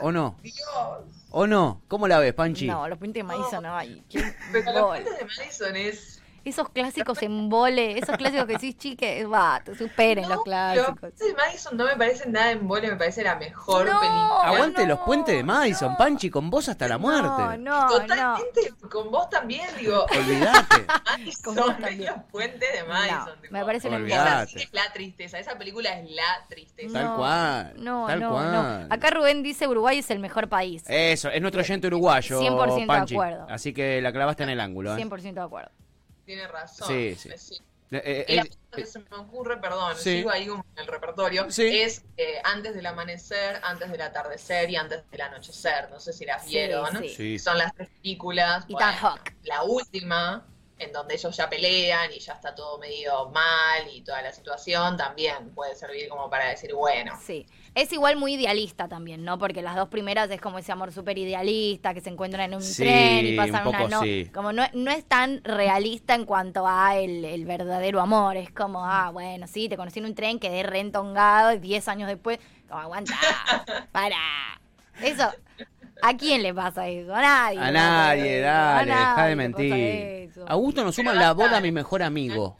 ¿O 0.00 0.12
no? 0.12 0.36
Dios. 0.42 0.56
¿O 1.30 1.46
no? 1.46 1.82
¿Cómo 1.88 2.08
la 2.08 2.18
ves, 2.18 2.34
Panchi? 2.34 2.66
No, 2.66 2.88
los 2.88 2.98
puentes 2.98 3.20
de 3.20 3.24
Madison, 3.24 3.62
no. 3.62 3.76
Ay, 3.76 4.02
qué 4.08 4.22
Pero 4.52 4.72
los 4.72 4.86
puentes 4.88 5.18
de 5.18 5.24
Madison 5.24 5.76
es... 5.76 6.19
Esos 6.44 6.68
clásicos 6.70 7.22
en 7.22 7.48
vole, 7.48 7.98
esos 7.98 8.16
clásicos 8.16 8.46
que 8.46 8.52
decís, 8.54 8.76
chique, 8.78 9.24
va, 9.26 9.60
te 9.64 9.74
superen 9.76 10.22
No, 10.24 10.28
los 10.30 10.36
Los 10.38 10.44
clásicos. 10.44 10.98
puentes 11.00 11.26
de 11.28 11.34
Madison 11.34 11.76
no 11.76 11.84
me 11.84 11.96
parecen 11.96 12.32
nada 12.32 12.50
en 12.52 12.66
vole, 12.66 12.88
me 12.90 12.96
parece 12.96 13.22
la 13.22 13.36
mejor 13.36 13.86
No, 13.86 14.00
película. 14.00 14.40
Aguante 14.42 14.82
no, 14.82 14.88
los 14.88 14.98
puentes 15.00 15.34
de 15.36 15.44
Madison, 15.44 15.92
no. 15.92 15.98
Panchi, 15.98 16.30
con 16.30 16.48
vos 16.50 16.68
hasta 16.68 16.88
la 16.88 16.96
muerte. 16.98 17.28
No, 17.28 17.56
no, 17.58 17.82
no. 17.82 17.88
Totalmente, 17.88 18.72
con 18.90 19.10
vos 19.10 19.28
también, 19.28 19.68
digo. 19.78 20.06
Olvídate. 20.10 20.86
Madison, 21.06 21.54
los 21.56 21.74
puentes 22.30 22.72
de 22.72 22.84
Madison. 22.88 23.40
Tipo, 23.42 23.52
me 23.52 23.64
parece 23.64 23.88
un 23.88 23.94
Olvidate. 23.94 24.20
embole. 24.30 24.42
Esa 24.44 24.46
sí 24.58 24.64
es 24.64 24.72
la 24.72 24.92
tristeza, 24.92 25.38
esa 25.38 25.58
película 25.58 25.90
es 25.98 26.10
la 26.10 26.46
tristeza. 26.48 26.92
Tal 27.00 27.16
cual, 27.16 27.72
No, 27.76 28.06
tal 28.06 28.20
no, 28.20 28.30
cual. 28.30 28.52
no. 28.52 28.86
Acá 28.94 29.10
Rubén 29.10 29.42
dice 29.42 29.68
Uruguay 29.68 29.98
es 29.98 30.10
el 30.10 30.18
mejor 30.20 30.48
país. 30.48 30.84
Eso, 30.88 31.28
es 31.28 31.40
nuestro 31.40 31.60
oyente 31.60 31.86
uruguayo, 31.86 32.40
100% 32.40 32.80
de 32.80 32.86
Panchi. 32.86 33.14
acuerdo. 33.14 33.46
Así 33.50 33.72
que 33.74 34.00
la 34.00 34.10
clavaste 34.12 34.42
en 34.44 34.48
el 34.50 34.60
ángulo. 34.60 34.96
¿eh? 34.96 35.02
100% 35.04 35.34
de 35.34 35.40
acuerdo. 35.40 35.70
Tiene 36.30 36.46
razón. 36.46 36.86
Sí, 36.86 37.16
sí. 37.16 37.28
Sí. 37.36 37.54
Eh, 37.90 38.00
eh, 38.04 38.24
Y 38.28 38.36
la 38.36 38.42
eh, 38.42 38.48
cosa 38.48 38.76
que 38.76 38.86
se 38.86 38.98
me 39.00 39.16
ocurre, 39.16 39.60
perdón, 39.60 39.96
Sí. 39.96 40.18
sigo 40.18 40.30
ahí 40.30 40.44
en 40.44 40.62
el 40.76 40.86
repertorio, 40.86 41.50
Sí. 41.50 41.80
es 41.80 42.04
eh, 42.16 42.40
antes 42.44 42.72
del 42.76 42.86
amanecer, 42.86 43.58
antes 43.64 43.90
del 43.90 44.00
atardecer 44.00 44.70
y 44.70 44.76
antes 44.76 45.02
del 45.10 45.22
anochecer. 45.22 45.90
No 45.90 45.98
sé 45.98 46.12
si 46.12 46.24
las 46.24 46.44
Sí, 46.44 46.50
vieron. 46.50 46.96
sí. 47.00 47.08
Sí. 47.08 47.38
Son 47.40 47.58
las 47.58 47.74
tres 47.74 47.88
películas. 48.00 48.64
Y 48.68 48.74
bueno, 48.74 49.18
la 49.42 49.64
última, 49.64 50.46
en 50.80 50.92
donde 50.92 51.14
ellos 51.14 51.36
ya 51.36 51.48
pelean 51.48 52.10
y 52.12 52.18
ya 52.18 52.32
está 52.32 52.54
todo 52.54 52.78
medio 52.78 53.28
mal 53.30 53.86
y 53.92 54.00
toda 54.00 54.22
la 54.22 54.32
situación, 54.32 54.96
también 54.96 55.50
puede 55.54 55.76
servir 55.76 56.08
como 56.08 56.28
para 56.30 56.48
decir, 56.48 56.74
bueno, 56.74 57.12
Sí. 57.24 57.46
Es 57.72 57.92
igual 57.92 58.16
muy 58.16 58.34
idealista 58.34 58.88
también, 58.88 59.22
¿no? 59.24 59.38
Porque 59.38 59.62
las 59.62 59.76
dos 59.76 59.88
primeras 59.88 60.28
es 60.30 60.40
como 60.40 60.58
ese 60.58 60.72
amor 60.72 60.90
súper 60.92 61.16
idealista, 61.18 61.94
que 61.94 62.00
se 62.00 62.08
encuentran 62.10 62.46
en 62.50 62.56
un 62.56 62.62
Sí, 62.62 62.82
tren 62.82 63.24
y 63.26 63.36
pasan 63.36 63.64
un 63.64 63.72
poco 63.72 63.84
una 63.84 63.96
no. 63.98 64.02
sí. 64.02 64.28
Como 64.34 64.52
no, 64.52 64.64
no 64.72 64.90
es 64.90 65.04
tan 65.04 65.44
realista 65.44 66.14
en 66.16 66.24
cuanto 66.24 66.66
a 66.66 66.96
el, 66.96 67.24
el 67.24 67.44
verdadero 67.44 68.00
amor. 68.00 68.36
Es 68.36 68.50
como, 68.50 68.84
ah, 68.84 69.10
bueno, 69.12 69.46
sí, 69.46 69.68
te 69.68 69.76
conocí 69.76 70.00
en 70.00 70.06
un 70.06 70.14
tren, 70.16 70.40
quedé 70.40 70.64
rentongado 70.64 71.52
y 71.52 71.58
10 71.60 71.86
años 71.88 72.08
después, 72.08 72.40
como, 72.68 72.80
aguanta, 72.80 73.14
para. 73.92 74.16
Eso. 75.00 75.30
¿A 76.02 76.16
quién 76.16 76.42
le 76.42 76.52
pasa 76.54 76.88
eso? 76.88 77.14
A 77.14 77.20
nadie. 77.20 77.58
a 77.60 77.70
nadie, 77.70 78.40
eso. 78.40 78.48
A 78.48 78.52
dale, 78.52 78.90
deja 78.90 79.26
de 79.26 79.36
mentir. 79.36 80.32
Augusto 80.48 80.84
nos 80.84 80.94
suma 80.94 81.12
la 81.14 81.32
boda 81.32 81.56
de- 81.56 81.60
mi 81.62 81.72
mejor 81.72 82.02
amigo. 82.02 82.56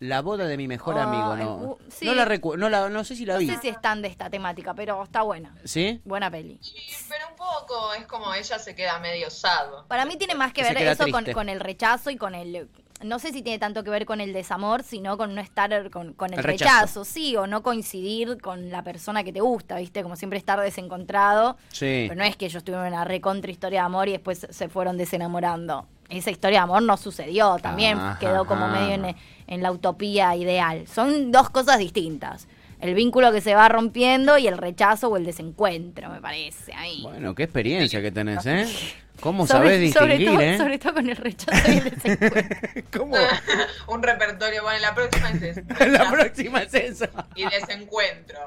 La 0.00 0.20
boda 0.20 0.46
de 0.48 0.56
mi 0.56 0.66
mejor 0.66 0.98
amigo, 0.98 1.36
no. 1.36 1.54
uh, 1.58 1.78
sí. 1.88 2.06
No 2.06 2.14
la 2.14 2.26
recu- 2.26 2.56
no 2.58 2.68
la 2.68 2.88
no 2.88 3.04
sé 3.04 3.14
si 3.14 3.24
la 3.24 3.34
No 3.34 3.38
vi. 3.38 3.46
sé 3.46 3.58
si 3.58 3.68
es 3.68 3.80
tan 3.80 4.02
de 4.02 4.08
esta 4.08 4.28
temática, 4.28 4.74
pero 4.74 5.00
está 5.04 5.22
buena. 5.22 5.54
¿Sí? 5.62 6.00
Buena 6.04 6.28
peli. 6.28 6.58
Sí, 6.60 6.74
pero 7.08 7.28
un 7.28 7.36
poco 7.36 7.92
es 7.94 8.04
como 8.06 8.34
ella 8.34 8.58
se 8.58 8.74
queda 8.74 8.98
medio 8.98 9.30
sad. 9.30 9.86
Para 9.86 10.04
mí 10.04 10.16
tiene 10.16 10.34
más 10.34 10.52
que 10.52 10.64
se 10.64 10.74
ver 10.74 10.88
eso 10.88 11.04
con 11.32 11.48
el 11.48 11.60
rechazo 11.60 12.10
y 12.10 12.16
con 12.16 12.34
el... 12.34 12.68
No 13.04 13.18
sé 13.18 13.32
si 13.32 13.42
tiene 13.42 13.58
tanto 13.58 13.82
que 13.84 13.90
ver 13.90 14.06
con 14.06 14.20
el 14.20 14.32
desamor, 14.32 14.82
sino 14.82 15.16
con 15.16 15.34
no 15.34 15.40
estar 15.40 15.90
con, 15.90 16.12
con 16.14 16.32
el, 16.32 16.38
El 16.38 16.44
rechazo. 16.44 16.72
rechazo. 16.80 17.04
sí, 17.04 17.36
o 17.36 17.46
no 17.46 17.62
coincidir 17.62 18.40
con 18.40 18.70
la 18.70 18.82
persona 18.82 19.24
que 19.24 19.32
te 19.32 19.40
gusta, 19.40 19.76
¿viste? 19.78 20.02
Como 20.02 20.16
siempre 20.16 20.38
estar 20.38 20.60
desencontrado. 20.60 21.56
Sí. 21.70 22.06
Pero 22.08 22.14
no 22.16 22.24
es 22.24 22.36
que 22.36 22.46
ellos 22.46 22.62
tuvieron 22.64 22.86
una 22.88 23.04
recontra 23.04 23.50
historia 23.50 23.80
de 23.80 23.86
amor 23.86 24.08
y 24.08 24.12
después 24.12 24.46
se 24.48 24.68
fueron 24.68 24.96
desenamorando. 24.96 25.86
Esa 26.08 26.30
historia 26.30 26.58
de 26.58 26.64
amor 26.64 26.82
no 26.82 26.96
sucedió, 26.96 27.56
también 27.56 27.96
Ajá. 27.98 28.18
quedó 28.18 28.44
como 28.44 28.68
medio 28.68 28.92
en, 28.94 29.16
en 29.46 29.62
la 29.62 29.72
utopía 29.72 30.36
ideal. 30.36 30.86
Son 30.86 31.32
dos 31.32 31.48
cosas 31.50 31.78
distintas. 31.78 32.48
El 32.80 32.94
vínculo 32.94 33.30
que 33.32 33.40
se 33.40 33.54
va 33.54 33.68
rompiendo 33.68 34.36
y 34.38 34.48
el 34.48 34.58
rechazo 34.58 35.08
o 35.08 35.16
el 35.16 35.24
desencuentro, 35.24 36.10
me 36.10 36.20
parece. 36.20 36.72
Ahí. 36.74 37.00
Bueno, 37.02 37.34
qué 37.34 37.44
experiencia 37.44 38.02
que 38.02 38.10
tenés, 38.10 38.44
¿eh? 38.44 38.66
¿Cómo 39.20 39.46
sobre, 39.46 39.74
sabés 39.76 39.92
sobre 39.92 40.18
distinguir, 40.18 40.38
todo, 40.38 40.40
eh? 40.40 40.58
sobre 40.58 40.78
todo 40.78 40.94
con 40.94 41.08
el 41.08 41.16
rechazo 41.16 41.70
y 41.70 41.76
el 41.78 41.84
desencuentro. 41.90 42.82
¿Cómo? 42.98 43.16
un 43.88 44.02
repertorio, 44.02 44.62
bueno, 44.64 44.80
la 44.80 44.94
próxima 44.94 45.30
es 45.30 45.42
eso. 45.42 45.60
la 45.86 46.10
próxima 46.10 46.62
es 46.62 46.74
eso. 46.74 47.06
Y 47.36 47.44
desencuentro. 47.44 48.38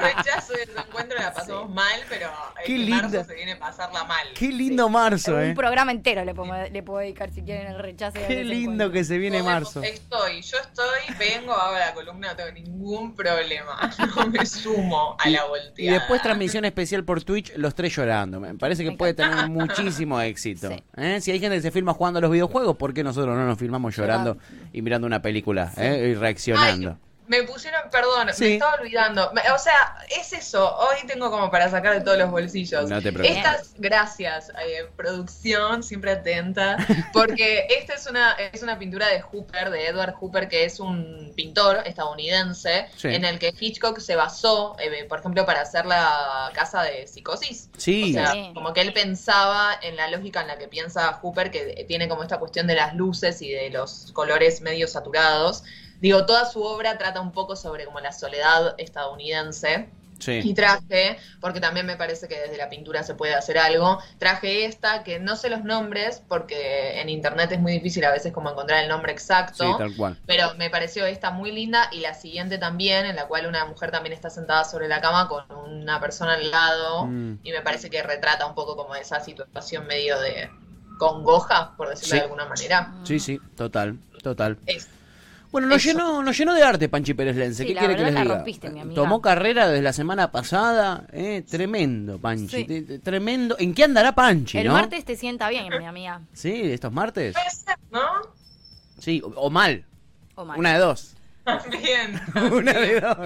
Rechazo 0.00 0.54
y 0.54 0.66
desencuentro 0.66 1.16
la 1.18 1.32
pasamos 1.32 1.70
mal, 1.70 2.00
pero 2.08 2.28
Qué 2.64 2.74
en 2.74 2.86
linda. 2.86 3.02
marzo 3.02 3.24
se 3.24 3.34
viene 3.34 3.52
a 3.52 3.58
pasarla 3.60 4.02
mal. 4.04 4.26
Qué 4.34 4.48
lindo 4.48 4.88
marzo, 4.88 5.34
Un 5.36 5.42
¿eh? 5.42 5.54
programa 5.54 5.92
entero 5.92 6.24
le 6.24 6.34
puedo, 6.34 6.52
le 6.68 6.82
puedo 6.82 6.98
dedicar 6.98 7.30
si 7.32 7.42
quieren 7.42 7.68
el 7.68 7.78
rechazo 7.78 8.18
y 8.18 8.22
el 8.22 8.26
Qué 8.28 8.44
lindo 8.44 8.90
que 8.90 9.04
se 9.04 9.16
viene 9.16 9.38
Podemos- 9.42 9.76
marzo. 9.76 9.82
Estoy, 9.82 10.42
yo 10.42 10.56
estoy, 10.58 11.14
vengo, 11.18 11.52
hago 11.52 11.78
la 11.78 11.94
columna, 11.94 12.28
no 12.30 12.36
tengo 12.36 12.50
ningún 12.52 13.14
problema. 13.14 13.78
No 14.16 14.26
me 14.28 14.44
sumo 14.44 15.16
a 15.20 15.28
la 15.28 15.44
volteada. 15.44 15.72
Y 15.76 15.88
después 15.88 16.20
transmisión 16.20 16.64
especial 16.64 17.04
por 17.04 17.22
Twitch, 17.22 17.52
los 17.56 17.76
tres 17.76 17.94
llorando. 17.94 18.40
Me 18.40 18.54
parece 18.54 18.82
que 18.82 18.90
Me 18.90 18.96
puede 18.96 19.14
tener 19.14 19.46
muchísimo 19.48 19.99
éxito. 20.22 20.68
Sí. 20.68 20.82
¿eh? 20.96 21.20
Si 21.20 21.30
hay 21.30 21.40
gente 21.40 21.56
que 21.56 21.62
se 21.62 21.70
filma 21.70 21.92
jugando 21.92 22.18
a 22.18 22.22
los 22.22 22.30
videojuegos, 22.30 22.76
¿por 22.76 22.94
qué 22.94 23.02
nosotros 23.04 23.36
no 23.36 23.46
nos 23.46 23.58
filmamos 23.58 23.96
llorando 23.96 24.38
y 24.72 24.82
mirando 24.82 25.06
una 25.06 25.22
película 25.22 25.72
¿eh? 25.76 26.10
y 26.10 26.14
reaccionando? 26.14 26.98
Me 27.30 27.44
pusieron, 27.44 27.82
perdón, 27.92 28.28
Sí. 28.34 28.42
me 28.44 28.52
estaba 28.54 28.74
olvidando. 28.74 29.30
O 29.54 29.58
sea, 29.58 29.98
es 30.08 30.32
eso. 30.32 30.76
Hoy 30.78 30.96
tengo 31.06 31.30
como 31.30 31.48
para 31.48 31.70
sacar 31.70 31.94
de 31.94 32.00
todos 32.00 32.18
los 32.18 32.28
bolsillos. 32.28 32.90
No 32.90 33.00
te 33.00 33.12
preocupes. 33.12 33.36
Estas, 33.36 33.74
gracias, 33.78 34.48
eh, 34.66 34.88
producción, 34.96 35.84
siempre 35.84 36.10
atenta, 36.10 36.76
porque 37.12 37.68
esta 37.70 37.94
es 37.94 38.08
una, 38.08 38.32
es 38.32 38.64
una 38.64 38.76
pintura 38.80 39.06
de 39.06 39.20
Hooper, 39.22 39.70
de 39.70 39.86
Edward 39.86 40.14
Hooper, 40.14 40.48
que 40.48 40.64
es 40.64 40.80
un 40.80 41.32
pintor 41.36 41.82
estadounidense, 41.86 42.88
Sí. 42.96 43.08
en 43.08 43.24
el 43.24 43.38
que 43.38 43.54
Hitchcock 43.58 44.00
se 44.00 44.16
basó, 44.16 44.76
eh, 44.80 45.04
por 45.08 45.20
ejemplo, 45.20 45.46
para 45.46 45.60
hacer 45.60 45.86
la 45.86 46.50
casa 46.52 46.82
de 46.82 47.06
psicosis. 47.06 47.70
Sí. 47.78 48.10
O 48.10 48.12
sea, 48.14 48.32
Sí. 48.32 48.50
como 48.54 48.72
que 48.72 48.80
él 48.80 48.92
pensaba 48.92 49.78
en 49.82 49.94
la 49.94 50.08
lógica 50.10 50.40
en 50.40 50.48
la 50.48 50.58
que 50.58 50.66
piensa 50.66 51.12
Hooper, 51.22 51.52
que 51.52 51.84
tiene 51.86 52.08
como 52.08 52.24
esta 52.24 52.38
cuestión 52.38 52.66
de 52.66 52.74
las 52.74 52.96
luces 52.96 53.40
y 53.40 53.50
de 53.52 53.70
los 53.70 54.10
colores 54.14 54.60
medio 54.62 54.88
saturados. 54.88 55.62
Digo, 56.00 56.26
toda 56.26 56.44
su 56.44 56.62
obra 56.62 56.98
trata 56.98 57.20
un 57.20 57.32
poco 57.32 57.56
sobre 57.56 57.84
como 57.84 58.00
la 58.00 58.12
soledad 58.12 58.74
estadounidense. 58.78 59.88
Y 60.18 60.22
Sí. 60.42 60.52
traje, 60.54 61.16
porque 61.40 61.60
también 61.60 61.86
me 61.86 61.96
parece 61.96 62.28
que 62.28 62.38
desde 62.38 62.58
la 62.58 62.68
pintura 62.68 63.02
se 63.04 63.14
puede 63.14 63.34
hacer 63.34 63.56
algo, 63.56 63.98
traje 64.18 64.66
esta, 64.66 65.02
que 65.02 65.18
no 65.18 65.34
sé 65.34 65.48
los 65.48 65.64
nombres, 65.64 66.22
porque 66.28 67.00
en 67.00 67.08
internet 67.08 67.50
es 67.52 67.58
muy 67.58 67.72
difícil 67.72 68.04
a 68.04 68.10
veces 68.10 68.30
como 68.30 68.50
encontrar 68.50 68.82
el 68.82 68.88
nombre 68.90 69.12
Sí, 69.12 69.14
exacto. 69.16 69.76
tal 69.78 69.96
cual. 69.96 70.18
Pero 70.26 70.52
me 70.58 70.68
pareció 70.68 71.06
esta 71.06 71.30
muy 71.30 71.52
linda 71.52 71.88
y 71.90 72.00
la 72.00 72.12
siguiente 72.12 72.58
también, 72.58 73.06
en 73.06 73.16
la 73.16 73.28
cual 73.28 73.46
una 73.46 73.64
mujer 73.64 73.90
también 73.92 74.12
está 74.12 74.28
sentada 74.28 74.64
sobre 74.64 74.88
la 74.88 75.00
cama 75.00 75.26
con 75.26 75.44
una 75.52 75.98
persona 76.00 76.34
al 76.34 76.50
lado 76.50 77.06
Mm. 77.06 77.38
y 77.42 77.52
me 77.52 77.62
parece 77.62 77.88
que 77.88 78.02
retrata 78.02 78.44
un 78.44 78.54
poco 78.54 78.76
como 78.76 78.94
esa 78.96 79.20
situación 79.20 79.86
medio 79.86 80.20
de 80.20 80.50
congoja, 80.98 81.74
por 81.78 81.88
decirlo 81.88 82.10
Sí. 82.10 82.16
de 82.16 82.22
alguna 82.24 82.44
manera. 82.44 82.92
Sí, 83.04 83.18
sí, 83.18 83.40
total, 83.56 83.98
total. 84.22 84.58
Es- 84.66 84.86
Bueno, 85.52 85.66
nos 85.66 85.84
Eso. 85.84 85.92
llenó, 85.98 86.22
nos 86.22 86.38
llenó 86.38 86.54
de 86.54 86.62
arte 86.62 86.88
Panchi 86.88 87.12
Pérez 87.14 87.34
Lense. 87.36 87.62
Sí, 87.64 87.68
¿Qué 87.68 87.74
la 87.74 87.80
quiere 87.80 87.96
que 87.96 88.04
les 88.04 88.14
la 88.14 88.22
diga? 88.22 88.34
rompiste, 88.36 88.70
mi 88.70 88.80
amiga. 88.80 88.94
Tomó 88.94 89.20
carrera 89.20 89.68
desde 89.68 89.82
la 89.82 89.92
semana 89.92 90.30
pasada, 90.30 91.06
eh, 91.12 91.42
tremendo, 91.48 92.18
Panchi. 92.20 92.64
Sí. 92.66 92.98
Tremendo. 93.02 93.56
¿En 93.58 93.74
qué 93.74 93.84
andará 93.84 94.14
Panchi, 94.14 94.58
El 94.58 94.68
no? 94.68 94.74
martes 94.74 95.04
te 95.04 95.16
sienta 95.16 95.48
bien, 95.48 95.66
mi 95.76 95.84
amiga. 95.86 96.20
Sí, 96.32 96.52
estos 96.72 96.92
martes. 96.92 97.34
Puede 97.34 97.50
ser, 97.50 97.76
¿no? 97.90 98.00
Sí, 98.98 99.20
o, 99.24 99.28
o 99.28 99.50
mal. 99.50 99.84
O 100.36 100.44
mal. 100.44 100.58
Una 100.58 100.74
de 100.74 100.78
dos. 100.78 101.16
Bien. 101.70 102.20
Una 102.52 102.72
de 102.72 103.00
dos. 103.00 103.16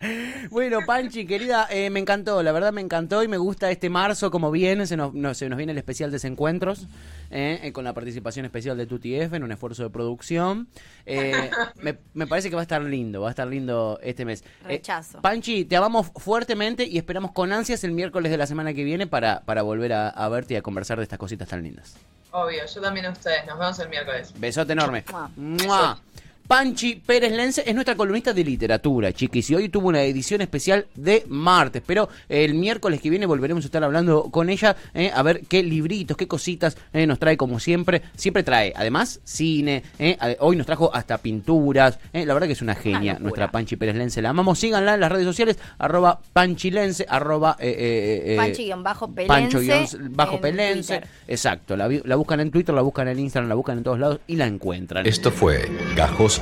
bueno, 0.50 0.80
Panchi, 0.86 1.26
querida, 1.26 1.66
eh, 1.70 1.90
me 1.90 2.00
encantó, 2.00 2.42
la 2.42 2.52
verdad 2.52 2.72
me 2.72 2.80
encantó 2.80 3.22
y 3.22 3.28
me 3.28 3.36
gusta 3.36 3.70
este 3.70 3.88
marzo 3.90 4.30
como 4.30 4.50
viene, 4.50 4.86
se 4.86 4.96
nos, 4.96 5.14
no, 5.14 5.34
se 5.34 5.48
nos 5.48 5.56
viene 5.56 5.72
el 5.72 5.78
especial 5.78 6.10
Desencuentros, 6.10 6.86
eh, 7.30 7.60
eh, 7.62 7.72
con 7.72 7.84
la 7.84 7.94
participación 7.94 8.44
especial 8.44 8.76
de 8.76 8.86
Tuti 8.86 9.14
F 9.14 9.36
en 9.36 9.44
un 9.44 9.52
esfuerzo 9.52 9.84
de 9.84 9.90
producción. 9.90 10.68
Eh, 11.06 11.50
me, 11.80 11.98
me 12.14 12.26
parece 12.26 12.50
que 12.50 12.56
va 12.56 12.62
a 12.62 12.64
estar 12.64 12.82
lindo, 12.82 13.22
va 13.22 13.28
a 13.28 13.30
estar 13.30 13.46
lindo 13.46 13.98
este 14.02 14.24
mes. 14.24 14.42
Eh, 14.64 14.68
Rechazo. 14.68 15.22
Panchi, 15.22 15.64
te 15.64 15.76
amamos 15.76 16.10
fuertemente 16.16 16.84
y 16.84 16.98
esperamos 16.98 17.32
con 17.32 17.52
ansias 17.52 17.84
el 17.84 17.92
miércoles 17.92 18.30
de 18.30 18.38
la 18.38 18.46
semana 18.46 18.74
que 18.74 18.84
viene 18.84 19.06
para, 19.06 19.40
para 19.42 19.62
volver 19.62 19.92
a, 19.92 20.08
a 20.08 20.28
verte 20.28 20.54
y 20.54 20.56
a 20.56 20.62
conversar 20.62 20.98
de 20.98 21.04
estas 21.04 21.18
cositas 21.18 21.48
tan 21.48 21.62
lindas. 21.62 21.94
Obvio, 22.32 22.62
yo 22.66 22.80
también 22.80 23.06
a 23.06 23.10
ustedes. 23.10 23.46
Nos 23.46 23.58
vemos 23.58 23.78
el 23.78 23.88
miércoles. 23.90 24.32
Besote 24.38 24.72
enorme. 24.72 25.04
Mua. 25.10 25.30
Mua. 25.36 26.00
Panchi 26.52 26.96
Pérez 26.96 27.32
Lense 27.32 27.62
es 27.64 27.72
nuestra 27.72 27.94
columnista 27.94 28.34
de 28.34 28.44
literatura, 28.44 29.10
chiquis, 29.10 29.48
y 29.48 29.54
hoy 29.54 29.70
tuvo 29.70 29.88
una 29.88 30.02
edición 30.02 30.42
especial 30.42 30.84
de 30.94 31.24
martes, 31.26 31.82
pero 31.86 32.10
el 32.28 32.52
miércoles 32.52 33.00
que 33.00 33.08
viene 33.08 33.24
volveremos 33.24 33.64
a 33.64 33.68
estar 33.68 33.82
hablando 33.82 34.24
con 34.24 34.50
ella, 34.50 34.76
eh, 34.92 35.10
a 35.14 35.22
ver 35.22 35.46
qué 35.48 35.62
libritos, 35.62 36.14
qué 36.14 36.28
cositas 36.28 36.76
eh, 36.92 37.06
nos 37.06 37.18
trae 37.18 37.38
como 37.38 37.58
siempre. 37.58 38.02
Siempre 38.16 38.42
trae, 38.42 38.70
además, 38.76 39.20
cine, 39.24 39.82
eh, 39.98 40.18
hoy 40.40 40.56
nos 40.56 40.66
trajo 40.66 40.94
hasta 40.94 41.16
pinturas, 41.16 41.98
eh, 42.12 42.26
la 42.26 42.34
verdad 42.34 42.48
que 42.48 42.52
es 42.52 42.60
una 42.60 42.74
genia 42.74 43.16
nuestra 43.18 43.50
Panchi 43.50 43.76
Pérez 43.76 43.96
Lense, 43.96 44.20
la 44.20 44.28
amamos, 44.28 44.58
síganla 44.58 44.92
en 44.92 45.00
las 45.00 45.10
redes 45.10 45.24
sociales, 45.24 45.58
arroba 45.78 46.20
panchilense, 46.34 47.06
arroba... 47.08 47.56
Eh, 47.60 47.70
eh, 47.78 48.34
eh, 48.34 48.36
Panchi-Pelense 48.36 49.26
Pancho-bajo 49.26 50.34
en 50.34 50.40
Pelense, 50.42 50.98
Twitter. 50.98 51.08
exacto, 51.28 51.78
la, 51.78 51.88
la 51.88 52.16
buscan 52.16 52.40
en 52.40 52.50
Twitter, 52.50 52.74
la 52.74 52.82
buscan 52.82 53.08
en 53.08 53.20
Instagram, 53.20 53.48
la 53.48 53.54
buscan 53.54 53.78
en 53.78 53.84
todos 53.84 53.98
lados 53.98 54.20
y 54.26 54.36
la 54.36 54.46
encuentran. 54.46 55.06
Esto 55.06 55.30
fue 55.30 55.66
Gajos 55.96 56.41